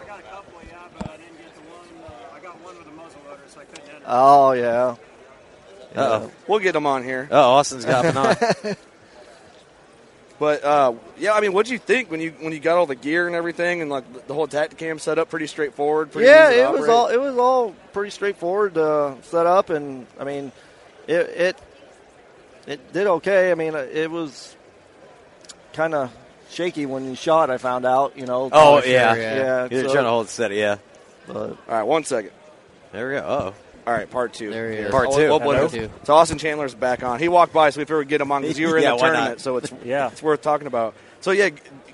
I 0.00 0.04
got 0.06 0.18
a 0.20 0.22
couple, 0.22 0.60
yeah, 0.68 0.76
but 0.96 1.08
I 1.10 1.16
didn't 1.16 1.38
get 1.38 1.54
the 1.54 1.60
one. 1.62 1.86
Uh, 2.06 2.36
I 2.36 2.40
got 2.40 2.60
one 2.62 2.76
with 2.78 2.86
a 2.86 2.90
muzzle 2.92 3.20
loader, 3.28 3.40
so 3.48 3.60
I 3.60 3.64
couldn't 3.64 3.84
hit 3.86 3.96
it. 3.96 4.02
Oh 4.06 4.52
yeah. 4.52 4.96
Uh-oh. 5.94 6.30
We'll 6.48 6.58
get 6.60 6.74
him 6.76 6.86
on 6.86 7.04
here. 7.04 7.28
Oh, 7.30 7.52
Austin's 7.52 7.84
hopping 7.84 8.16
on. 8.16 8.36
But 10.38 10.64
uh, 10.64 10.94
yeah, 11.18 11.34
I 11.34 11.40
mean, 11.40 11.52
what 11.52 11.66
did 11.66 11.72
you 11.72 11.78
think 11.78 12.10
when 12.10 12.20
you 12.20 12.32
when 12.40 12.52
you 12.52 12.58
got 12.58 12.76
all 12.76 12.86
the 12.86 12.96
gear 12.96 13.28
and 13.28 13.36
everything, 13.36 13.80
and 13.80 13.88
like 13.88 14.10
the- 14.12 14.20
the 14.26 14.34
whole 14.34 14.48
Tactacam 14.48 14.98
set 14.98 15.16
up? 15.18 15.30
Pretty 15.30 15.46
straightforward. 15.46 16.10
Pretty 16.10 16.26
yeah, 16.26 16.48
easy 16.50 16.56
to 16.56 16.64
it 16.64 16.72
was 16.80 16.88
all 16.88 17.06
it 17.08 17.16
was 17.20 17.36
all 17.36 17.70
pretty 17.92 18.10
straightforward 18.10 18.76
uh, 18.76 19.14
set 19.22 19.46
up, 19.46 19.70
and 19.70 20.04
I 20.18 20.24
mean, 20.24 20.50
it 21.06 21.14
it 21.28 21.56
it 22.66 22.92
did 22.92 23.06
okay. 23.06 23.52
I 23.52 23.54
mean, 23.54 23.74
it 23.76 24.10
was 24.10 24.56
kind 25.74 25.94
of 25.94 26.10
shaky 26.50 26.86
when 26.86 27.04
you 27.04 27.14
shot. 27.14 27.48
I 27.48 27.58
found 27.58 27.86
out, 27.86 28.18
you 28.18 28.26
know. 28.26 28.50
Oh, 28.52 28.80
Sure, 28.80 28.90
yeah. 28.90 29.14
yeah. 29.14 29.68
You're 29.70 29.84
so- 29.84 29.92
trying 29.92 30.04
to 30.04 30.10
hold 30.10 30.26
it 30.26 30.30
steady, 30.30 30.56
yeah. 30.56 30.78
But 31.28 31.36
All 31.36 31.56
right, 31.68 31.82
one 31.84 32.02
second. 32.02 32.32
There 32.90 33.06
we 33.08 33.14
go. 33.14 33.24
Oh, 33.24 33.54
All 33.86 33.92
right, 33.92 34.08
part 34.08 34.32
two. 34.34 34.50
There 34.50 34.70
he 34.70 34.76
is. 34.78 34.90
Part 34.90 35.08
Oh, 35.10 35.16
two. 35.18 35.28
well, 35.28 35.40
well, 35.40 35.68
Hello. 35.68 35.82
well, 35.82 35.90
So 36.04 36.14
Austin 36.14 36.38
Chandler's 36.38 36.74
back 36.74 37.02
on. 37.02 37.18
He 37.18 37.28
walked 37.28 37.52
by, 37.52 37.70
so 37.70 37.80
we 37.80 37.84
figured 37.84 37.98
we'd 38.00 38.08
get 38.08 38.20
him 38.20 38.30
on 38.30 38.42
because 38.42 38.58
you 38.58 38.68
were 38.68 38.76
in 38.76 38.82
Yeah, 38.84 38.92
the 38.92 38.96
tournament, 38.98 39.40
so 39.40 39.56
it's 39.56 39.72
Yeah. 39.84 40.08
it's 40.12 40.22
worth 40.22 40.40
talking 40.42 40.66
about. 40.68 40.94
So 41.20 41.30
yeah, 41.32 41.50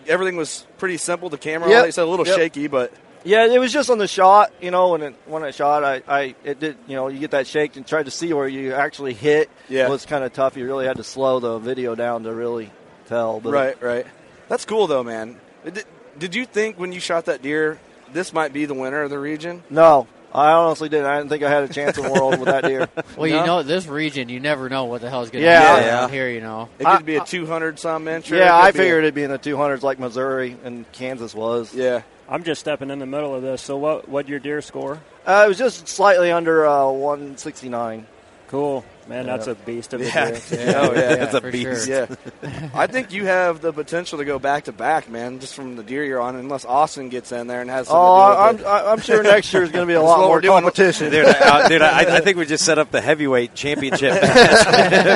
everything 0.07 0.37
was 0.37 0.67
pretty 0.79 0.99
simple. 0.99 1.29
The 1.31 1.39
camera, 1.39 1.69
Yep. 1.71 1.79
like 1.79 1.87
you 1.87 1.93
said, 1.93 2.05
a 2.05 2.07
little 2.11 2.27
Yep. 2.27 2.37
shaky, 2.37 2.67
but 2.67 2.93
Yeah, 3.25 3.47
it 3.47 3.59
was 3.59 3.73
just 3.73 3.89
on 3.91 3.99
the 3.99 4.07
shot. 4.07 4.53
You 4.61 4.71
know, 4.71 4.89
when 4.91 5.03
it 5.03 5.15
when 5.27 5.43
it 5.45 5.55
shot, 5.55 5.83
I, 5.83 6.03
I 6.07 6.35
it 6.45 6.61
did. 6.61 6.77
You 6.87 6.97
know, 6.97 7.09
you 7.09 7.19
get 7.19 7.31
that 7.33 7.47
shake 7.47 7.77
and 7.77 7.87
try 7.87 8.03
to 8.03 8.11
see 8.11 8.33
where 8.33 8.47
you 8.49 8.75
actually 8.75 9.15
hit. 9.15 9.49
Yeah. 9.69 9.87
it 9.87 9.91
was 9.91 10.05
kind 10.07 10.25
of 10.25 10.33
tough. 10.35 10.57
You 10.57 10.67
really 10.67 10.87
had 10.87 10.97
to 10.99 11.05
slow 11.05 11.41
the 11.41 11.59
video 11.59 11.95
down 11.95 12.23
to 12.25 12.33
really 12.35 12.71
tell. 13.07 13.41
But 13.41 13.53
right, 13.53 13.83
right. 13.83 14.07
That's 14.49 14.65
cool 14.67 14.87
though, 14.87 15.03
man. 15.03 15.41
Did, 15.65 15.85
did 16.19 16.35
you 16.35 16.45
think 16.45 16.79
when 16.79 16.93
you 16.93 17.01
shot 17.01 17.25
that 17.27 17.43
deer, 17.43 17.79
this 18.13 18.33
might 18.33 18.53
be 18.53 18.65
the 18.67 18.75
winner 18.75 19.03
of 19.03 19.11
the 19.11 19.19
region? 19.19 19.63
No, 19.69 20.07
I 20.35 20.53
honestly 20.53 20.89
didn't. 20.89 21.07
I 21.07 21.17
didn't 21.19 21.31
think 21.31 21.43
I 21.43 21.51
had 21.51 21.65
a 21.65 21.73
chance 21.73 21.97
in 21.97 22.05
the 22.05 22.13
world 22.13 22.39
with 22.39 22.49
that 22.49 22.65
deer. 22.65 22.89
Well, 23.17 23.27
you 23.27 23.37
No? 23.37 23.47
know, 23.47 23.63
this 23.63 23.87
region, 23.87 24.29
you 24.29 24.41
never 24.41 24.69
know 24.69 24.85
what 24.85 25.01
the 25.01 25.09
hell's 25.11 25.31
going 25.31 25.43
to 25.43 25.51
Yeah, 25.51 25.61
happen 25.61 25.85
yeah. 25.85 25.99
around 26.01 26.11
here, 26.11 26.29
you 26.29 26.41
know. 26.41 26.69
It 26.79 26.85
could 26.85 27.07
be 27.07 27.17
a 27.17 27.25
200 27.25 27.79
some 27.79 28.07
inch. 28.09 28.31
Yeah, 28.31 28.55
I 28.55 28.71
be 28.71 28.79
a- 28.79 28.83
figured 28.83 29.05
it'd 29.05 29.15
be 29.15 29.23
in 29.25 29.31
the 29.31 29.39
200s 29.39 29.83
like 29.83 29.99
Missouri 29.99 30.57
and 30.65 30.91
Kansas 30.93 31.35
was. 31.35 31.75
Yeah. 31.75 32.03
I'm 32.29 32.45
just 32.45 32.61
stepping 32.61 32.91
in 32.91 32.99
the 32.99 33.07
middle 33.07 33.35
of 33.35 33.41
this. 33.43 33.63
So 33.63 33.79
what? 33.79 34.07
What 34.09 34.29
your 34.29 34.39
deer 34.39 34.61
score? 34.61 35.01
Uh, 35.27 35.45
it 35.47 35.49
was 35.49 35.57
just 35.59 35.89
slightly 35.89 36.31
under 36.31 36.67
uh, 36.67 36.91
169. 36.91 38.07
Cool, 38.49 38.85
man. 39.09 39.27
That's 39.27 39.47
a 39.47 39.55
beast 39.55 39.93
of 39.95 40.01
a 40.01 40.05
Yeah. 40.05 40.31
deer. 40.31 40.75
Oh, 40.79 40.93
yeah. 40.93 41.17
That's 41.17 41.35
a 41.35 41.41
beast. 41.41 41.87
sure. 41.87 42.07
Yeah, 42.09 42.71
I 42.75 42.87
think 42.87 43.13
you 43.13 43.27
have 43.27 43.61
the 43.61 43.73
potential 43.73 44.19
to 44.19 44.25
go 44.25 44.39
back 44.39 44.65
to 44.65 44.73
back, 44.73 45.09
man. 45.11 45.41
Just 45.41 45.55
from 45.55 45.77
the 45.77 45.83
deer 45.83 46.05
you're 46.05 46.21
on, 46.21 46.37
unless 46.37 46.65
Austin 46.65 47.09
gets 47.09 47.33
in 47.33 47.47
there 47.47 47.61
and 47.61 47.71
has. 47.71 47.87
Something 47.89 48.03
Oh, 48.03 48.53
to 48.53 48.59
do 48.59 48.65
I'm. 48.67 48.87
I- 48.87 48.93
I'm 48.93 49.01
sure 49.01 49.23
next 49.23 49.53
year 49.53 49.63
is 49.63 49.71
going 49.71 49.87
to 49.87 49.91
be 49.91 49.95
a 49.95 50.03
lot 50.03 50.21
more 50.21 50.41
competition. 50.41 51.11
Dude, 51.11 51.25
I, 51.27 51.31
uh, 51.65 51.69
dude 51.69 51.83
I, 51.83 52.17
I 52.17 52.21
think 52.21 52.37
we 52.37 52.47
just 52.47 52.65
set 52.65 52.79
up 52.79 52.91
the 52.91 53.01
heavyweight 53.01 53.55
championship 53.55 54.13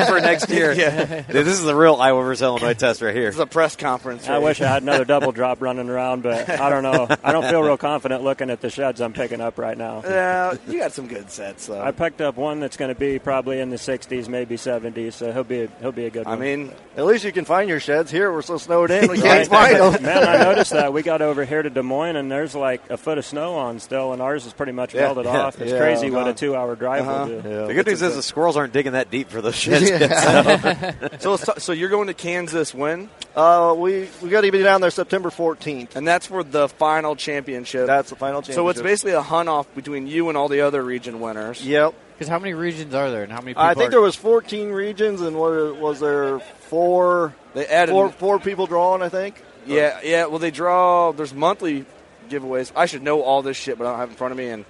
for 0.08 0.20
next 0.20 0.48
year. 0.50 0.72
Yeah. 0.72 1.22
Dude, 1.22 1.26
this 1.46 1.48
is 1.58 1.62
the 1.62 1.74
real 1.74 1.94
Iowa 1.96 2.22
versus 2.22 2.42
Illinois 2.42 2.74
test 2.74 3.02
right 3.02 3.14
here. 3.14 3.28
It's 3.28 3.38
a 3.38 3.46
press 3.46 3.76
conference. 3.76 4.28
I 4.28 4.34
right? 4.34 4.42
wish 4.42 4.60
I 4.60 4.68
had 4.68 4.82
another 4.82 5.04
double 5.04 5.32
drop 5.32 5.60
running 5.62 5.88
around, 5.88 6.22
but 6.22 6.48
I 6.48 6.68
don't 6.70 6.82
know. 6.82 7.08
I 7.22 7.32
don't 7.32 7.48
feel 7.48 7.62
real 7.62 7.76
confident 7.76 8.22
looking 8.22 8.50
at 8.50 8.60
the 8.60 8.70
sheds 8.70 9.00
I'm 9.00 9.12
picking 9.12 9.40
up 9.40 9.58
right 9.58 9.76
now. 9.76 10.02
Yeah, 10.04 10.54
you 10.68 10.78
got 10.78 10.92
some 10.92 11.06
good 11.08 11.30
sets, 11.30 11.66
though. 11.66 11.80
I 11.80 11.90
picked 11.92 12.20
up 12.20 12.36
one 12.36 12.60
that's 12.60 12.76
going 12.76 12.92
to 12.92 12.98
be 12.98 13.18
probably 13.18 13.60
in 13.60 13.70
the 13.70 13.78
60s, 13.82 14.28
maybe 14.28 14.56
70s, 14.56 15.12
so 15.14 15.32
he'll 15.32 15.44
be 15.44 15.62
a, 15.62 15.68
he'll 15.80 15.92
be 15.92 16.06
a 16.06 16.10
good 16.10 16.26
I 16.26 16.30
one. 16.30 16.40
mean, 16.40 16.72
At 16.96 17.04
least 17.04 17.24
you 17.24 17.32
can 17.32 17.44
find 17.44 17.68
your 17.68 17.80
sheds. 17.80 18.10
Here, 18.10 18.32
we're 18.32 18.42
so 18.42 18.56
snowed 18.58 18.90
in, 18.90 19.08
we 19.10 19.18
can't 19.20 19.48
find 19.48 19.76
them. 19.76 20.02
Man, 20.02 20.26
I 20.26 20.38
noticed 20.44 20.72
that 20.72 20.92
we 20.92 21.02
got 21.02 21.20
over 21.22 21.44
here 21.44 21.62
to 21.62 21.70
Des 21.70 21.82
Moines, 21.82 22.16
and 22.16 22.30
there's 22.30 22.54
like 22.54 22.88
a 22.90 22.96
foot 22.96 23.18
of 23.18 23.24
snow 23.24 23.54
on 23.54 23.80
still, 23.80 24.12
and 24.12 24.22
ours 24.22 24.46
is 24.46 24.52
pretty 24.52 24.72
much 24.72 24.94
Yeah. 24.94 25.02
melted 25.02 25.26
off. 25.26 25.60
It's 25.60 25.72
Yeah. 25.72 25.78
crazy 25.78 26.10
what 26.10 26.22
Uh-huh. 26.22 26.30
a 26.30 26.34
two-hour 26.34 26.76
drive 26.76 27.06
Uh-huh. 27.08 27.26
will 27.28 27.40
do. 27.42 27.48
Yeah. 27.48 27.66
The 27.66 27.74
good 27.74 27.86
news 27.86 28.02
is 28.02 28.14
the 28.16 28.22
squirrels 28.22 28.56
aren't 28.56 28.72
digging 28.72 28.92
that 28.92 29.10
deep 29.10 29.30
for 29.30 29.40
those 29.40 29.56
sheds. 29.56 29.88
so 31.22 31.30
let's 31.32 31.44
talk, 31.44 31.60
so 31.60 31.72
you're 31.72 31.88
going 31.90 32.06
to 32.08 32.14
Kansas 32.14 32.74
when, 32.74 33.08
Uh, 33.34 33.74
we 33.76 34.08
we 34.20 34.28
got 34.28 34.42
to 34.42 34.50
be 34.52 34.62
down 34.62 34.80
there 34.80 34.90
September 34.90 35.30
14th. 35.30 35.96
and 35.96 36.06
that's 36.06 36.26
for 36.26 36.44
the 36.44 36.68
final 36.68 37.16
championship. 37.16 37.86
That's 37.86 38.10
the 38.10 38.16
final 38.16 38.42
championship. 38.42 38.54
so 38.56 38.68
it's 38.68 38.82
basically 38.82 39.12
a 39.12 39.22
hunt 39.22 39.48
off 39.48 39.66
between 39.74 40.06
you 40.06 40.28
and 40.28 40.36
all 40.36 40.48
the 40.48 40.60
other 40.60 40.82
region 40.82 41.20
winners. 41.20 41.64
Yep. 41.66 41.94
Because 42.22 42.30
how 42.30 42.38
many 42.38 42.54
regions 42.54 42.94
are 42.94 43.10
there, 43.10 43.24
and 43.24 43.32
how 43.32 43.40
many 43.40 43.50
people 43.54 43.64
I 43.64 43.74
think 43.74 43.88
are- 43.88 43.90
there 43.90 44.00
was 44.00 44.14
14 44.14 44.70
regions, 44.70 45.20
and 45.22 45.36
what 45.36 45.76
was 45.76 45.98
there 45.98 46.38
four 46.38 47.34
They 47.52 47.66
added 47.66 47.90
four 47.90 48.10
four 48.10 48.38
people 48.38 48.68
drawn? 48.68 49.02
I 49.02 49.08
think. 49.08 49.42
Yeah, 49.66 49.98
yeah. 50.04 50.26
Well, 50.26 50.38
they 50.38 50.52
draw. 50.52 51.10
There's 51.10 51.34
monthly 51.34 51.84
giveaways. 52.30 52.70
I 52.76 52.86
should 52.86 53.02
know 53.02 53.22
all 53.22 53.42
this 53.42 53.56
shit, 53.56 53.76
but 53.76 53.88
I 53.88 53.90
don't 53.90 53.98
have 53.98 54.08
it 54.10 54.12
in 54.12 54.16
front 54.18 54.30
of 54.30 54.38
me, 54.38 54.50
and 54.50 54.64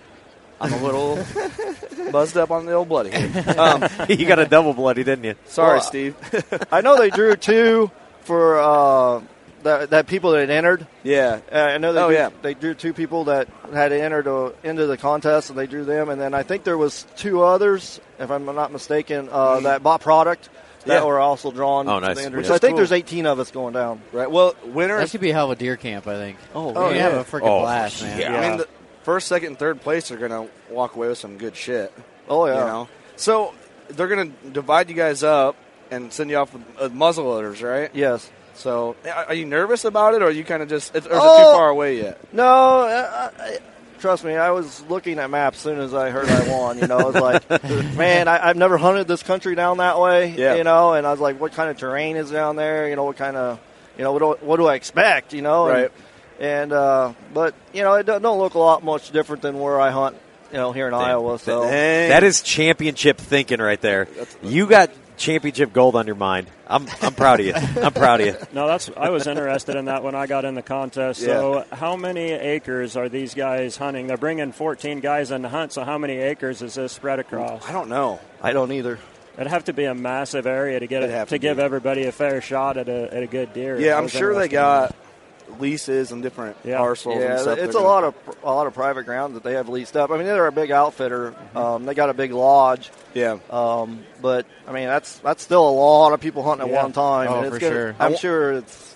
I'm 0.62 0.72
a 0.72 0.82
little 0.82 1.22
buzzed 2.10 2.38
up 2.38 2.50
on 2.50 2.64
the 2.64 2.72
old 2.72 2.88
bloody. 2.88 3.10
Um, 3.58 3.84
you 4.08 4.24
got 4.24 4.38
a 4.38 4.46
double 4.46 4.72
bloody, 4.72 5.04
didn't 5.04 5.24
you? 5.24 5.34
sorry, 5.44 5.72
Well, 5.74 5.80
Steve. 5.82 6.16
I 6.72 6.80
know 6.80 6.96
they 6.96 7.10
drew 7.10 7.36
two 7.36 7.90
for 8.22 8.58
uh, 8.60 9.20
that, 9.62 9.90
that 9.90 10.06
people 10.06 10.32
that 10.32 10.40
had 10.40 10.50
entered. 10.50 10.86
yeah, 11.02 11.40
Uh, 11.52 11.56
I 11.56 11.78
know 11.78 11.92
they, 11.92 12.00
Oh, 12.00 12.08
drew, 12.08 12.16
yeah. 12.16 12.30
they 12.42 12.54
drew 12.54 12.74
two 12.74 12.92
people 12.92 13.24
that 13.24 13.48
had 13.72 13.92
entered 13.92 14.26
uh, 14.28 14.50
into 14.62 14.86
the 14.86 14.96
contest, 14.96 15.50
and 15.50 15.58
they 15.58 15.66
drew 15.66 15.84
them. 15.84 16.08
And 16.08 16.20
then 16.20 16.34
I 16.34 16.42
think 16.42 16.64
there 16.64 16.78
was 16.78 17.06
two 17.16 17.42
others, 17.42 18.00
if 18.18 18.30
I'm 18.30 18.44
not 18.44 18.72
mistaken, 18.72 19.28
uh, 19.30 19.60
that 19.60 19.82
bought 19.82 20.00
product 20.00 20.48
that 20.86 21.00
Yeah. 21.00 21.04
were 21.04 21.20
also 21.20 21.50
drawn. 21.52 21.88
Oh, 21.88 21.98
nice. 22.00 22.16
Which 22.16 22.24
So 22.32 22.38
is 22.40 22.50
I 22.50 22.58
think 22.58 22.70
cool. 22.72 22.76
there's 22.78 22.92
18 22.92 23.26
of 23.26 23.38
us 23.38 23.50
going 23.50 23.72
down. 23.74 24.00
right. 24.12 24.30
Well, 24.30 24.54
winner. 24.64 24.64
That 24.64 24.74
winners. 24.74 25.10
should 25.10 25.20
be 25.20 25.30
a 25.30 25.34
hell 25.34 25.50
of 25.50 25.58
a 25.58 25.60
deer 25.60 25.76
camp, 25.76 26.06
I 26.08 26.16
think. 26.16 26.38
Oh, 26.54 26.72
We're 26.72 26.94
yeah. 26.94 27.02
have 27.08 27.14
a 27.14 27.24
freaking 27.24 27.48
Oh, 27.48 27.60
blast, 27.60 28.02
man. 28.02 28.18
yeah. 28.20 28.36
I 28.36 28.48
mean, 28.48 28.58
the 28.58 28.68
first, 29.04 29.28
second, 29.28 29.48
and 29.48 29.58
third 29.58 29.80
place 29.80 30.10
are 30.10 30.16
going 30.16 30.30
to 30.32 30.48
walk 30.72 30.96
away 30.96 31.08
with 31.08 31.18
some 31.18 31.38
good 31.38 31.56
shit. 31.56 31.92
Oh 32.28 32.46
yeah. 32.46 32.54
You 32.58 32.64
know, 32.66 32.88
so 33.16 33.54
they're 33.88 34.08
going 34.08 34.32
to 34.42 34.50
divide 34.50 34.88
you 34.88 34.96
guys 34.96 35.22
up 35.22 35.56
and 35.90 36.12
send 36.12 36.30
you 36.30 36.36
off 36.36 36.52
with 36.52 36.62
uh, 36.80 36.88
muzzle 36.88 37.26
loaders, 37.26 37.62
right? 37.62 37.90
Yes. 37.94 38.30
So, 38.54 38.96
are 39.06 39.26
are 39.28 39.34
you 39.34 39.44
nervous 39.46 39.84
about 39.84 40.14
it, 40.14 40.22
or 40.22 40.26
are 40.26 40.30
you 40.30 40.44
kind 40.44 40.62
of 40.62 40.68
just, 40.68 40.94
or 40.94 40.98
is 40.98 41.06
it 41.06 41.08
too 41.10 41.14
Oh. 41.20 41.54
far 41.54 41.68
away 41.68 41.98
yet? 41.98 42.18
No, 42.32 42.44
I, 42.44 43.30
I, 43.38 43.58
trust 43.98 44.24
me. 44.24 44.34
I 44.36 44.50
was 44.50 44.82
looking 44.88 45.18
at 45.18 45.30
maps 45.30 45.58
as 45.58 45.62
soon 45.62 45.78
as 45.80 45.94
I 45.94 46.10
heard 46.10 46.28
I 46.28 46.48
won. 46.50 46.78
You 46.78 46.86
know, 46.86 46.98
I 46.98 47.04
was 47.04 47.14
like, 47.14 47.62
man, 47.96 48.28
I, 48.28 48.48
I've 48.48 48.56
never 48.56 48.76
hunted 48.76 49.08
this 49.08 49.22
country 49.22 49.54
down 49.54 49.78
that 49.78 49.98
way. 49.98 50.30
Yeah. 50.36 50.54
You 50.56 50.64
know, 50.64 50.92
and 50.94 51.06
I 51.06 51.10
was 51.12 51.20
like, 51.20 51.40
what 51.40 51.52
kind 51.52 51.70
of 51.70 51.76
terrain 51.78 52.16
is 52.16 52.30
down 52.30 52.56
there? 52.56 52.88
You 52.88 52.96
know, 52.96 53.04
what 53.04 53.16
kind 53.16 53.36
of, 53.36 53.58
you 53.96 54.04
know, 54.04 54.12
what 54.12 54.18
do, 54.40 54.46
what 54.46 54.56
do 54.58 54.66
I 54.66 54.74
expect? 54.74 55.32
You 55.32 55.42
know, 55.42 55.68
Right. 55.68 55.90
And, 55.90 55.92
and 56.40 56.72
uh, 56.72 57.12
but 57.32 57.54
you 57.72 57.82
know, 57.82 57.94
it 57.94 58.04
don't, 58.06 58.20
don't 58.20 58.38
look 58.38 58.54
a 58.54 58.58
lot 58.58 58.82
much 58.82 59.10
different 59.12 59.42
than 59.42 59.58
where 59.60 59.80
I 59.80 59.90
hunt. 59.90 60.16
You 60.50 60.58
know, 60.58 60.72
here 60.72 60.86
in 60.88 60.92
Iowa. 60.92 61.38
So 61.38 61.62
Dang. 61.62 62.10
That 62.10 62.24
is 62.24 62.42
championship 62.42 63.16
thinking 63.16 63.58
right 63.60 63.80
there. 63.80 64.06
You 64.42 64.66
got 64.66 64.90
championship 65.22 65.72
gold 65.72 65.94
on 65.96 66.06
your 66.06 66.16
mind. 66.16 66.48
I'm 66.66 66.86
I'm 67.00 67.14
proud 67.14 67.40
of 67.40 67.46
you. 67.46 67.54
I'm 67.54 67.92
proud 67.92 68.20
of 68.20 68.26
you. 68.26 68.36
No, 68.52 68.66
that's 68.66 68.90
I 68.96 69.08
was 69.08 69.26
interested 69.26 69.76
in 69.76 69.86
that 69.86 70.02
when 70.02 70.14
I 70.14 70.26
got 70.26 70.44
in 70.44 70.54
the 70.54 70.62
contest. 70.62 71.20
So, 71.20 71.64
how 71.72 71.96
many 71.96 72.32
acres 72.32 72.96
are 72.96 73.08
these 73.08 73.34
guys 73.34 73.76
hunting? 73.76 74.08
They're 74.08 74.16
bringing 74.18 74.52
14 74.52 75.00
guys 75.00 75.30
in 75.30 75.42
to 75.42 75.48
hunt. 75.48 75.72
So, 75.72 75.84
how 75.84 75.96
many 75.96 76.18
acres 76.18 76.60
is 76.60 76.74
this 76.74 76.92
spread 76.92 77.18
across? 77.18 77.66
I 77.66 77.72
don't 77.72 77.88
know. 77.88 78.20
I 78.42 78.52
don't 78.52 78.72
either. 78.72 78.98
It'd 79.36 79.46
have 79.46 79.64
to 79.64 79.72
be 79.72 79.84
a 79.84 79.94
massive 79.94 80.46
area 80.46 80.78
to 80.80 80.86
get 80.86 81.02
it 81.04 81.06
to 81.08 81.24
to 81.26 81.38
give 81.38 81.58
everybody 81.58 82.04
a 82.04 82.12
fair 82.12 82.42
shot 82.42 82.76
at 82.76 82.88
a 82.88 83.14
at 83.14 83.22
a 83.22 83.26
good 83.26 83.54
deer. 83.54 83.78
Yeah, 83.78 83.96
I'm 83.96 84.08
sure 84.08 84.34
they 84.34 84.48
got 84.48 84.94
leases 85.60 86.12
and 86.12 86.22
different 86.22 86.56
Yeah. 86.64 86.78
parcels. 86.78 87.14
and 87.16 87.24
Yeah, 87.24 87.36
stuff 87.38 87.58
it's 87.58 87.74
a 87.74 87.78
they're 87.78 87.86
lot 87.86 88.04
of 88.04 88.14
a 88.42 88.52
lot 88.52 88.66
of 88.66 88.74
private 88.74 89.04
ground 89.04 89.36
that 89.36 89.42
they 89.42 89.54
have 89.54 89.68
leased 89.68 89.96
up. 89.96 90.10
I 90.10 90.16
mean, 90.16 90.26
they're 90.26 90.46
a 90.46 90.52
big 90.52 90.70
outfitter. 90.70 91.34
Um, 91.54 91.84
they 91.86 91.94
got 91.94 92.10
a 92.10 92.14
big 92.14 92.32
lodge. 92.32 92.90
Yeah, 93.14 93.38
Um, 93.50 94.04
but 94.20 94.46
I 94.66 94.72
mean, 94.72 94.86
that's 94.88 95.18
that's 95.18 95.42
still 95.42 95.68
a 95.68 95.70
lot 95.70 96.12
of 96.12 96.20
people 96.20 96.42
hunting 96.42 96.68
at 96.68 96.72
Yeah. 96.72 96.82
one 96.82 96.92
time. 96.92 97.28
Oh, 97.30 97.36
and 97.38 97.46
it's 97.46 97.54
for 97.56 97.60
gonna- 97.60 97.72
sure. 97.74 97.96
I'm 97.98 98.16
sure 98.16 98.52
it's. 98.52 98.94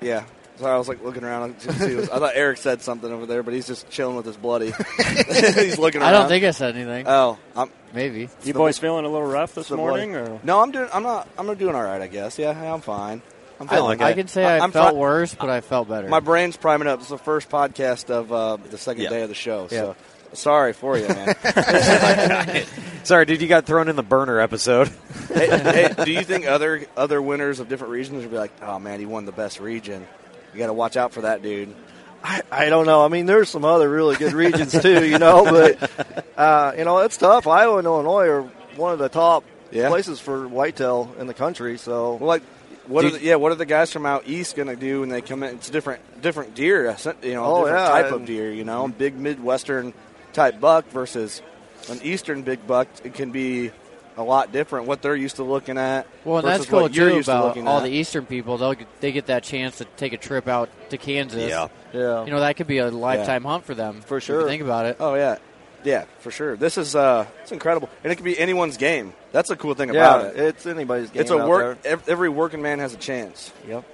yeah. 0.00 0.24
So 0.58 0.66
I 0.66 0.76
was 0.76 0.88
like 0.88 1.02
looking 1.02 1.24
around. 1.24 1.54
I 1.66 1.72
thought 2.04 2.32
Eric 2.34 2.58
said 2.58 2.82
something 2.82 3.10
over 3.10 3.24
there, 3.24 3.42
but 3.42 3.54
he's 3.54 3.66
just 3.66 3.88
chilling 3.88 4.14
with 4.16 4.26
his 4.26 4.36
bloody. 4.36 4.74
he's 5.26 5.78
looking. 5.78 6.02
I 6.02 6.12
don't 6.12 6.28
think 6.28 6.44
I 6.44 6.50
said 6.50 6.76
anything. 6.76 7.06
Oh, 7.08 7.38
I'm, 7.56 7.70
Maybe. 7.94 8.28
You 8.44 8.52
boys 8.52 8.78
feeling 8.78 9.06
a 9.06 9.08
little 9.08 9.26
rough 9.26 9.54
this 9.54 9.68
the 9.68 9.76
morning, 9.78 10.14
or 10.14 10.38
no, 10.42 10.60
I'm 10.60 10.70
doing. 10.70 10.88
I'm 10.92 11.02
not. 11.02 11.26
I'm 11.38 11.52
doing 11.56 11.74
all 11.74 11.82
right, 11.82 12.02
I 12.02 12.08
guess. 12.08 12.38
Yeah, 12.38 12.50
I'm 12.74 12.82
fine. 12.82 13.22
I'm 13.60 13.68
I 13.68 13.74
feeling 13.74 13.98
like 13.98 14.00
I 14.00 14.10
it. 14.10 14.14
can 14.14 14.28
say 14.28 14.44
I, 14.44 14.58
I'm 14.58 14.72
felt 14.72 14.90
try- 14.92 14.98
worse, 14.98 15.34
but 15.34 15.50
I 15.50 15.60
felt 15.60 15.88
better. 15.88 16.08
My 16.08 16.20
brain's 16.20 16.56
priming 16.56 16.88
up. 16.88 17.00
It's 17.00 17.10
the 17.10 17.18
first 17.18 17.50
podcast 17.50 18.08
of 18.10 18.32
uh, 18.32 18.56
the 18.56 18.78
second 18.78 19.02
Yeah. 19.04 19.10
day 19.10 19.22
of 19.22 19.28
the 19.28 19.34
show. 19.34 19.68
Yeah. 19.70 19.78
So 19.80 19.96
sorry 20.32 20.72
for 20.72 20.96
you, 20.96 21.06
man. 21.08 21.34
Sorry, 23.04 23.24
dude, 23.24 23.40
you 23.42 23.48
got 23.48 23.66
thrown 23.66 23.88
in 23.88 23.96
the 23.96 24.02
burner 24.02 24.40
episode. 24.40 24.88
hey, 25.28 25.48
hey, 25.48 26.04
do 26.04 26.10
you 26.12 26.22
think 26.22 26.46
other 26.46 26.82
other 26.96 27.20
winners 27.20 27.60
of 27.60 27.68
different 27.68 27.92
regions 27.92 28.22
would 28.22 28.30
be 28.30 28.36
like, 28.38 28.52
oh 28.62 28.78
man, 28.78 29.00
he 29.00 29.06
won 29.06 29.24
the 29.24 29.32
best 29.32 29.60
region? 29.60 30.06
You 30.52 30.58
got 30.58 30.66
to 30.66 30.72
watch 30.72 30.96
out 30.96 31.12
for 31.12 31.22
that 31.22 31.42
dude. 31.42 31.74
I, 32.22 32.42
I 32.52 32.68
don't 32.68 32.84
know. 32.86 33.04
I 33.04 33.08
mean, 33.08 33.24
there's 33.26 33.48
some 33.48 33.64
other 33.64 33.88
really 33.88 34.16
good 34.16 34.32
regions 34.34 34.72
too, 34.80 35.04
you 35.06 35.18
know. 35.18 35.44
But 35.44 35.90
uh, 36.36 36.72
you 36.76 36.84
know, 36.84 36.98
it's 36.98 37.16
tough. 37.16 37.46
Iowa 37.46 37.78
and 37.78 37.86
Illinois 37.86 38.26
are 38.28 38.42
one 38.76 38.92
of 38.92 38.98
the 38.98 39.08
top 39.08 39.44
Yeah. 39.70 39.88
places 39.88 40.20
for 40.20 40.46
whitetail 40.46 41.14
in 41.18 41.26
the 41.26 41.34
country. 41.34 41.78
So 41.78 42.14
Well, 42.16 42.28
like, 42.28 42.42
what 42.90 43.04
are 43.04 43.10
the, 43.10 43.22
yeah? 43.22 43.36
What 43.36 43.52
are 43.52 43.56
the 43.56 43.66
guys 43.66 43.92
from 43.92 44.04
out 44.06 44.24
east 44.26 44.56
going 44.56 44.68
to 44.68 44.76
do 44.76 45.00
when 45.00 45.08
they 45.08 45.20
come 45.22 45.42
in? 45.42 45.54
It's 45.54 45.70
different, 45.70 46.22
different 46.22 46.54
deer. 46.54 46.82
You 47.22 47.34
know, 47.34 47.44
Oh, 47.44 47.64
different 47.64 47.84
yeah, 47.84 47.88
type 47.88 48.12
of 48.12 48.26
deer. 48.26 48.52
You 48.52 48.64
know, 48.64 48.88
big 48.88 49.16
midwestern 49.16 49.94
type 50.32 50.60
buck 50.60 50.88
versus 50.90 51.42
an 51.88 52.00
eastern 52.02 52.42
big 52.42 52.66
buck. 52.66 52.88
It 53.04 53.14
can 53.14 53.30
be 53.30 53.70
a 54.16 54.22
lot 54.22 54.52
different 54.52 54.86
what 54.86 55.00
they're 55.02 55.16
used 55.16 55.36
to 55.36 55.44
looking 55.44 55.78
at. 55.78 56.06
Well, 56.24 56.38
and 56.38 56.46
that's 56.46 56.66
cool 56.66 56.82
what 56.82 56.94
you're 56.94 57.08
too 57.10 57.16
used 57.16 57.26
to 57.26 57.32
about 57.32 57.44
looking 57.46 57.66
all 57.66 57.78
at. 57.78 57.84
the 57.84 57.90
Eastern 57.90 58.26
people. 58.26 58.58
They'll 58.58 58.74
get, 58.74 59.00
they 59.00 59.12
get 59.12 59.26
that 59.26 59.44
chance 59.44 59.78
to 59.78 59.84
take 59.84 60.12
a 60.12 60.18
trip 60.18 60.46
out 60.48 60.68
to 60.90 60.98
Kansas. 60.98 61.48
Yeah. 61.48 61.68
Yeah. 61.92 62.24
You 62.24 62.30
know 62.30 62.40
that 62.40 62.56
could 62.56 62.66
be 62.66 62.78
a 62.78 62.90
lifetime 62.90 63.44
hunt 63.44 63.64
for 63.64 63.74
them. 63.74 64.00
For 64.02 64.18
if 64.18 64.28
you 64.28 64.34
sure. 64.34 64.46
think 64.46 64.62
about 64.62 64.86
it. 64.86 64.96
Oh 65.00 65.14
yeah, 65.14 65.38
yeah, 65.84 66.04
for 66.18 66.30
sure. 66.30 66.56
This 66.56 66.76
is 66.76 66.94
uh, 66.94 67.26
it's 67.42 67.52
incredible, 67.52 67.88
and 68.04 68.12
it 68.12 68.16
can 68.16 68.24
be 68.24 68.38
anyone's 68.38 68.76
game. 68.76 69.12
That's 69.32 69.48
the 69.48 69.56
cool 69.56 69.74
thing 69.74 69.92
Yeah, 69.94 70.16
about 70.16 70.34
it. 70.34 70.40
it's 70.40 70.66
anybody's 70.66 71.10
game 71.10 71.22
It's 71.22 71.30
a 71.30 71.38
out 71.38 71.48
work. 71.48 71.78
ev- 71.84 72.08
Every 72.08 72.28
working 72.28 72.62
man 72.62 72.78
has 72.80 72.94
a 72.94 72.96
chance. 72.96 73.52
Yep. 73.68 73.84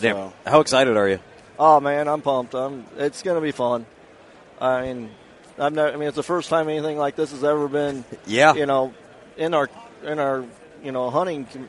Damn. 0.00 0.32
How 0.46 0.60
excited 0.60 0.96
are 0.96 1.08
you? 1.08 1.20
Oh 1.58 1.80
man, 1.80 2.08
I'm 2.08 2.20
pumped. 2.20 2.54
I'm. 2.54 2.84
It's 2.98 3.22
going 3.22 3.36
to 3.36 3.40
be 3.40 3.52
fun. 3.52 3.86
I 4.60 4.82
mean, 4.82 5.10
I've 5.58 5.72
never. 5.72 5.92
I 5.92 5.96
mean, 5.96 6.08
it's 6.08 6.16
the 6.16 6.22
first 6.22 6.50
time 6.50 6.68
anything 6.68 6.98
like 6.98 7.16
this 7.16 7.30
has 7.30 7.44
ever 7.44 7.68
been. 7.68 8.04
Yeah. 8.26 8.54
You 8.54 8.66
know, 8.66 8.92
in 9.36 9.54
our 9.54 9.70
in 10.04 10.18
our 10.18 10.44
you 10.82 10.92
know 10.92 11.10
hunting 11.10 11.46
com- 11.46 11.68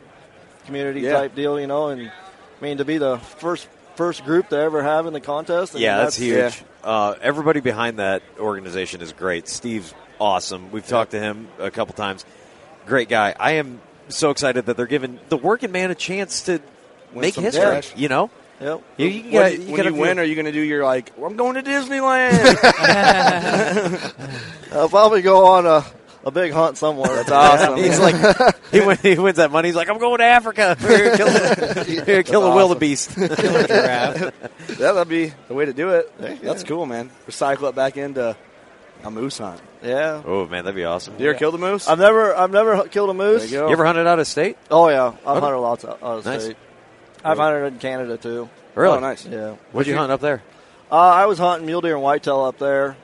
community 0.65 1.01
Yeah. 1.01 1.13
type 1.13 1.35
deal. 1.35 1.59
You 1.59 1.67
know, 1.67 1.87
and 1.89 2.09
I 2.09 2.63
mean 2.63 2.77
to 2.79 2.85
be 2.85 2.97
the 2.97 3.17
first 3.19 3.67
first 3.95 4.25
group 4.25 4.49
to 4.49 4.57
ever 4.57 4.83
have 4.83 5.05
in 5.05 5.13
the 5.13 5.21
contest. 5.21 5.73
I 5.73 5.75
mean, 5.75 5.83
Yeah, 5.83 5.97
that's, 5.97 6.17
huge. 6.17 6.63
Uh, 6.83 7.15
everybody 7.21 7.59
behind 7.61 7.99
that 7.99 8.21
organization 8.39 9.01
is 9.01 9.11
great. 9.13 9.47
Steve's 9.47 9.93
awesome. 10.19 10.71
We've 10.71 10.85
talked 10.85 11.11
to 11.11 11.19
him 11.19 11.47
a 11.59 11.71
couple 11.71 11.93
times. 11.95 12.25
Great 12.87 13.09
guy. 13.09 13.35
I 13.39 13.53
am 13.53 13.81
so 14.09 14.29
excited 14.31 14.65
that 14.67 14.77
they're 14.77 14.85
giving 14.87 15.19
the 15.29 15.37
working 15.37 15.71
man 15.71 15.91
a 15.91 15.95
chance 15.95 16.43
to 16.43 16.61
Win 17.13 17.21
make 17.21 17.35
history. 17.35 17.61
cash. 17.61 17.93
You 17.95 18.07
know, 18.09 18.29
Yep. 18.59 18.81
You, 18.97 19.07
you 19.07 19.21
can 19.21 19.31
When 19.31 19.41
get- 19.43 19.53
you- 19.59 19.65
you 19.67 19.71
when 19.73 19.85
you 19.85 19.93
win, 20.01 20.19
are 20.19 20.23
you 20.23 20.33
going 20.35 20.45
to 20.45 20.51
do 20.51 20.61
your 20.61 20.83
like? 20.83 21.11
Well, 21.15 21.29
I'm 21.29 21.37
going 21.37 21.53
to 21.55 21.61
Disneyland. 21.63 22.31
I'll 24.71 24.89
probably 24.89 25.21
go 25.21 25.45
on 25.45 25.65
a, 25.67 25.85
a 26.25 26.31
big 26.31 26.51
hunt 26.53 26.75
somewhere. 26.77 27.13
That's 27.17 27.29
awesome. 27.31 27.77
He's 27.77 27.99
like 27.99 28.15
he, 28.71 28.81
win, 28.81 28.97
he 29.03 29.15
wins 29.19 29.37
that 29.37 29.51
money. 29.51 29.67
He's 29.67 29.75
like, 29.75 29.89
I'm 29.89 29.99
going 29.99 30.17
to 30.19 30.23
Africa. 30.23 30.75
Here, 30.79 31.15
kill, 31.15 31.27
the- 31.27 32.03
here, 32.05 32.23
kill 32.23 32.41
the 32.41 32.47
That's 32.47 32.55
wildebeest. 32.55 33.11
yeah, 33.17 34.31
that'd 34.79 35.07
be 35.07 35.33
the 35.47 35.53
way 35.53 35.65
to 35.65 35.73
do 35.73 35.89
it. 35.89 36.11
That's 36.41 36.63
cool, 36.63 36.85
man. 36.87 37.11
Recycle 37.27 37.69
it 37.69 37.75
back 37.75 37.95
into 37.97 38.35
a 39.07 39.11
moose 39.11 39.37
hunt. 39.37 39.61
Yeah. 39.83 40.21
Oh 40.25 40.45
man, 40.47 40.65
that'd 40.65 40.75
be 40.75 40.83
awesome. 40.85 41.15
You 41.19 41.29
ever 41.29 41.37
killed 41.39 41.55
a 41.55 41.57
moose? 41.57 41.87
I've 41.87 41.99
never 41.99 42.35
I've 42.35 42.51
never 42.51 42.87
killed 42.87 43.09
a 43.09 43.13
moose. 43.13 43.41
There 43.43 43.49
you 43.51 43.57
go. 43.57 43.67
You 43.67 43.73
ever 43.73 43.85
hunted 43.85 44.07
out 44.07 44.19
of 44.19 44.27
state? 44.27 44.57
Oh 44.71 44.89
yeah, 44.89 45.07
I've 45.07 45.27
Okay. 45.37 45.39
hunted 45.39 45.57
lots 45.57 45.85
out 45.85 45.99
of 46.01 46.25
Nice. 46.25 46.43
state. 46.45 46.57
I've 47.23 47.37
hunted 47.37 47.65
in 47.65 47.79
Canada 47.79 48.17
too. 48.17 48.49
Really? 48.75 48.97
Oh, 48.97 48.99
nice. 48.99 49.25
Yeah. 49.25 49.55
What'd 49.71 49.87
you 49.91 49.97
hunt 49.97 50.11
up 50.11 50.21
there? 50.21 50.43
Uh, 50.91 50.95
I 50.95 51.25
was 51.25 51.39
hunting 51.39 51.65
mule 51.65 51.81
deer 51.81 51.95
and 51.95 52.03
whitetail 52.03 52.41
up 52.43 52.59
there. 52.59 52.95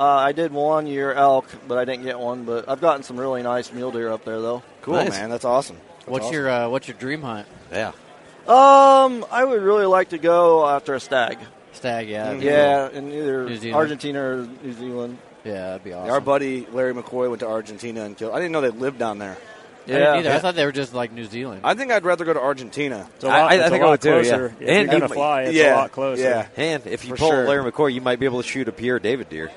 Uh, 0.00 0.04
I 0.04 0.32
did 0.32 0.52
one 0.52 0.86
year 0.86 1.12
elk, 1.12 1.46
but 1.68 1.76
I 1.78 1.84
didn't 1.84 2.04
get 2.04 2.18
one. 2.18 2.44
But 2.44 2.68
I've 2.68 2.80
gotten 2.80 3.02
some 3.02 3.20
really 3.20 3.42
nice 3.42 3.72
mule 3.72 3.90
deer 3.92 4.10
up 4.10 4.24
there 4.24 4.40
though. 4.40 4.62
Cool, 4.80 4.94
Nice. 4.94 5.10
man. 5.10 5.28
That's 5.30 5.44
awesome. 5.44 5.76
That's 5.98 6.08
What's 6.08 6.24
awesome. 6.24 6.34
your 6.34 6.50
uh, 6.50 6.68
What's 6.68 6.88
your 6.88 6.96
dream 6.96 7.22
hunt? 7.22 7.46
Yeah. 7.70 7.92
Um, 8.48 9.24
I 9.30 9.44
would 9.44 9.62
really 9.62 9.86
like 9.86 10.08
to 10.10 10.18
go 10.18 10.66
after 10.68 10.94
a 10.94 11.00
stag. 11.00 11.38
Stag, 11.72 12.08
yeah. 12.08 12.24
that'd 12.24 12.40
be 12.40 12.46
Yeah, 12.46 12.88
in 12.90 13.12
either 13.12 13.72
Argentina 13.74 14.20
or 14.20 14.48
New 14.62 14.72
Zealand. 14.72 15.18
Cool. 15.44 15.52
Yeah, 15.52 15.60
that'd 15.70 15.84
be 15.84 15.92
awesome. 15.92 16.10
Our 16.12 16.20
buddy 16.20 16.66
Larry 16.72 16.94
McCoy 16.94 17.28
went 17.28 17.40
to 17.40 17.48
Argentina 17.48 18.04
and 18.04 18.16
killed. 18.16 18.32
I 18.34 18.38
didn't 18.38 18.52
know 18.52 18.60
they 18.60 18.70
lived 18.70 18.98
down 18.98 19.18
there. 19.18 19.36
I 19.84 19.88
didn't. 19.90 20.26
I 20.28 20.38
thought 20.38 20.54
they 20.54 20.64
were 20.64 20.70
just 20.72 20.94
like 20.94 21.10
New 21.12 21.24
Zealand. 21.24 21.62
I 21.64 21.74
think 21.74 21.90
I'd 21.90 22.04
rather 22.04 22.24
go 22.24 22.32
to 22.32 22.40
Argentina. 22.40 23.08
It's 23.16 23.24
a 23.24 23.28
lot, 23.28 23.36
I- 23.36 23.40
I 23.40 23.54
it's 23.56 23.70
think 23.70 23.82
a 23.82 23.84
I 23.86 23.88
lot 23.88 23.90
would 23.90 24.00
too, 24.02 24.28
yeah. 24.28 24.44
If 24.44 24.52
And 24.60 24.90
you're 24.92 25.00
gonna 25.00 25.08
fly, 25.08 25.42
it's 25.42 25.54
yeah, 25.56 25.74
a 25.74 25.76
lot 25.76 25.92
closer. 25.92 26.22
yeah. 26.22 26.46
And 26.56 26.86
if 26.86 27.04
you 27.04 27.10
For 27.10 27.16
pull 27.16 27.30
sure. 27.30 27.48
Larry 27.48 27.70
McCoy, 27.72 27.92
you 27.92 28.00
might 28.00 28.20
be 28.20 28.26
able 28.26 28.40
to 28.42 28.48
shoot 28.48 28.68
a 28.68 28.72
Père 28.72 29.02
David 29.02 29.28
deer. 29.28 29.50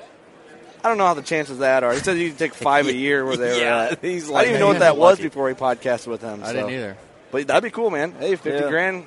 I 0.82 0.88
don't 0.88 0.98
know 0.98 1.06
how 1.06 1.14
the 1.14 1.22
chances 1.22 1.52
of 1.52 1.58
that 1.60 1.84
are. 1.84 1.92
He 1.92 2.00
said 2.00 2.16
you 2.18 2.28
can 2.30 2.38
take 2.38 2.54
five 2.70 2.86
a 2.88 2.92
year 2.92 3.24
where 3.24 3.36
they 3.36 3.48
were 3.52 3.54
Yeah, 3.60 3.88
at. 3.92 3.98
he's 4.02 4.28
I 4.30 4.40
didn't 4.42 4.48
even 4.48 4.60
know 4.60 4.66
what 4.68 4.78
that 4.80 4.96
was 4.96 5.18
lucky. 5.18 5.22
before 5.28 5.48
he 5.48 5.54
podcasted 5.54 6.08
with 6.08 6.22
him. 6.22 6.42
I 6.42 6.46
so. 6.48 6.52
didn't 6.54 6.70
either. 6.70 6.96
But 7.30 7.46
that'd 7.46 7.62
be 7.62 7.70
cool, 7.70 7.90
man. 7.90 8.12
Hey, 8.18 8.34
fifty 8.34 8.50
Yeah. 8.64 8.68
grand. 8.68 9.04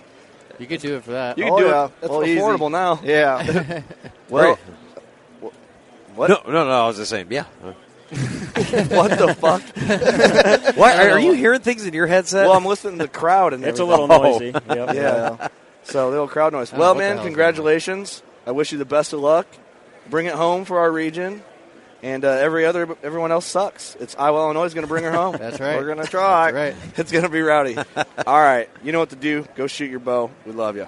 You 0.57 0.67
could 0.67 0.79
do 0.81 0.95
it 0.97 1.03
for 1.03 1.11
that. 1.11 1.37
You 1.37 1.45
can 1.45 1.53
Oh, 1.53 1.59
do 1.59 1.65
yeah. 1.67 1.85
it. 1.85 1.91
That's 2.01 2.11
Well, 2.11 2.25
easy. 2.25 2.39
affordable 2.39 2.71
now. 2.71 2.99
Yeah. 3.03 3.81
Well, 4.29 4.57
what? 6.15 6.29
No, 6.29 6.41
no, 6.47 6.65
no. 6.65 6.71
I 6.71 6.87
was 6.87 6.97
just 6.97 7.09
saying. 7.09 7.27
Yeah. 7.29 7.43
what 8.09 9.17
the 9.19 9.35
fuck? 9.39 9.61
Why 10.75 10.95
are, 10.97 11.11
are 11.11 11.19
you 11.19 11.33
hearing 11.33 11.59
things 11.61 11.85
in 11.85 11.93
your 11.93 12.07
headset? 12.07 12.47
Well, 12.47 12.57
I'm 12.57 12.65
listening 12.65 12.97
to 12.97 13.03
the 13.05 13.09
crowd 13.09 13.53
and 13.53 13.63
It's 13.63 13.79
a 13.79 13.85
little 13.85 14.07
noisy. 14.07 14.47
Yep. 14.47 14.95
Yeah. 14.95 15.47
So 15.83 16.05
the 16.05 16.11
little 16.11 16.27
crowd 16.27 16.53
noise. 16.53 16.73
Oh, 16.73 16.77
Well, 16.77 16.95
what 16.95 16.99
man, 16.99 17.17
hell's 17.17 17.25
congratulations. 17.27 18.23
I 18.47 18.51
wish 18.51 18.71
you 18.71 18.77
the 18.77 18.85
best 18.85 19.13
of 19.13 19.19
luck. 19.19 19.47
Bring 20.09 20.25
it 20.25 20.33
home 20.33 20.65
for 20.65 20.79
our 20.79 20.91
region. 20.91 21.43
And 22.01 22.23
uh, 22.23 22.29
every 22.29 22.65
other 22.65 22.95
everyone 23.03 23.31
else 23.31 23.45
sucks. 23.45 23.95
It's 23.99 24.15
Iowa, 24.17 24.39
Illinois 24.39 24.63
is 24.65 24.73
going 24.73 24.85
to 24.85 24.87
bring 24.87 25.03
her 25.03 25.11
home. 25.11 25.35
That's 25.39 25.59
right. 25.59 25.77
We're 25.77 25.87
gonna 25.87 26.05
try. 26.05 26.51
That's 26.51 26.77
right. 26.77 26.97
it's 26.97 27.11
going 27.11 27.25
to 27.25 27.29
be 27.29 27.41
rowdy. 27.41 27.77
All 27.77 28.39
right, 28.39 28.69
you 28.83 28.93
know 28.93 28.99
what 28.99 29.09
to 29.09 29.17
do. 29.17 29.45
Go 29.55 29.67
shoot 29.67 29.91
your 29.91 29.99
bow. 29.99 30.31
We 30.45 30.53
love 30.53 30.77
you. 30.77 30.87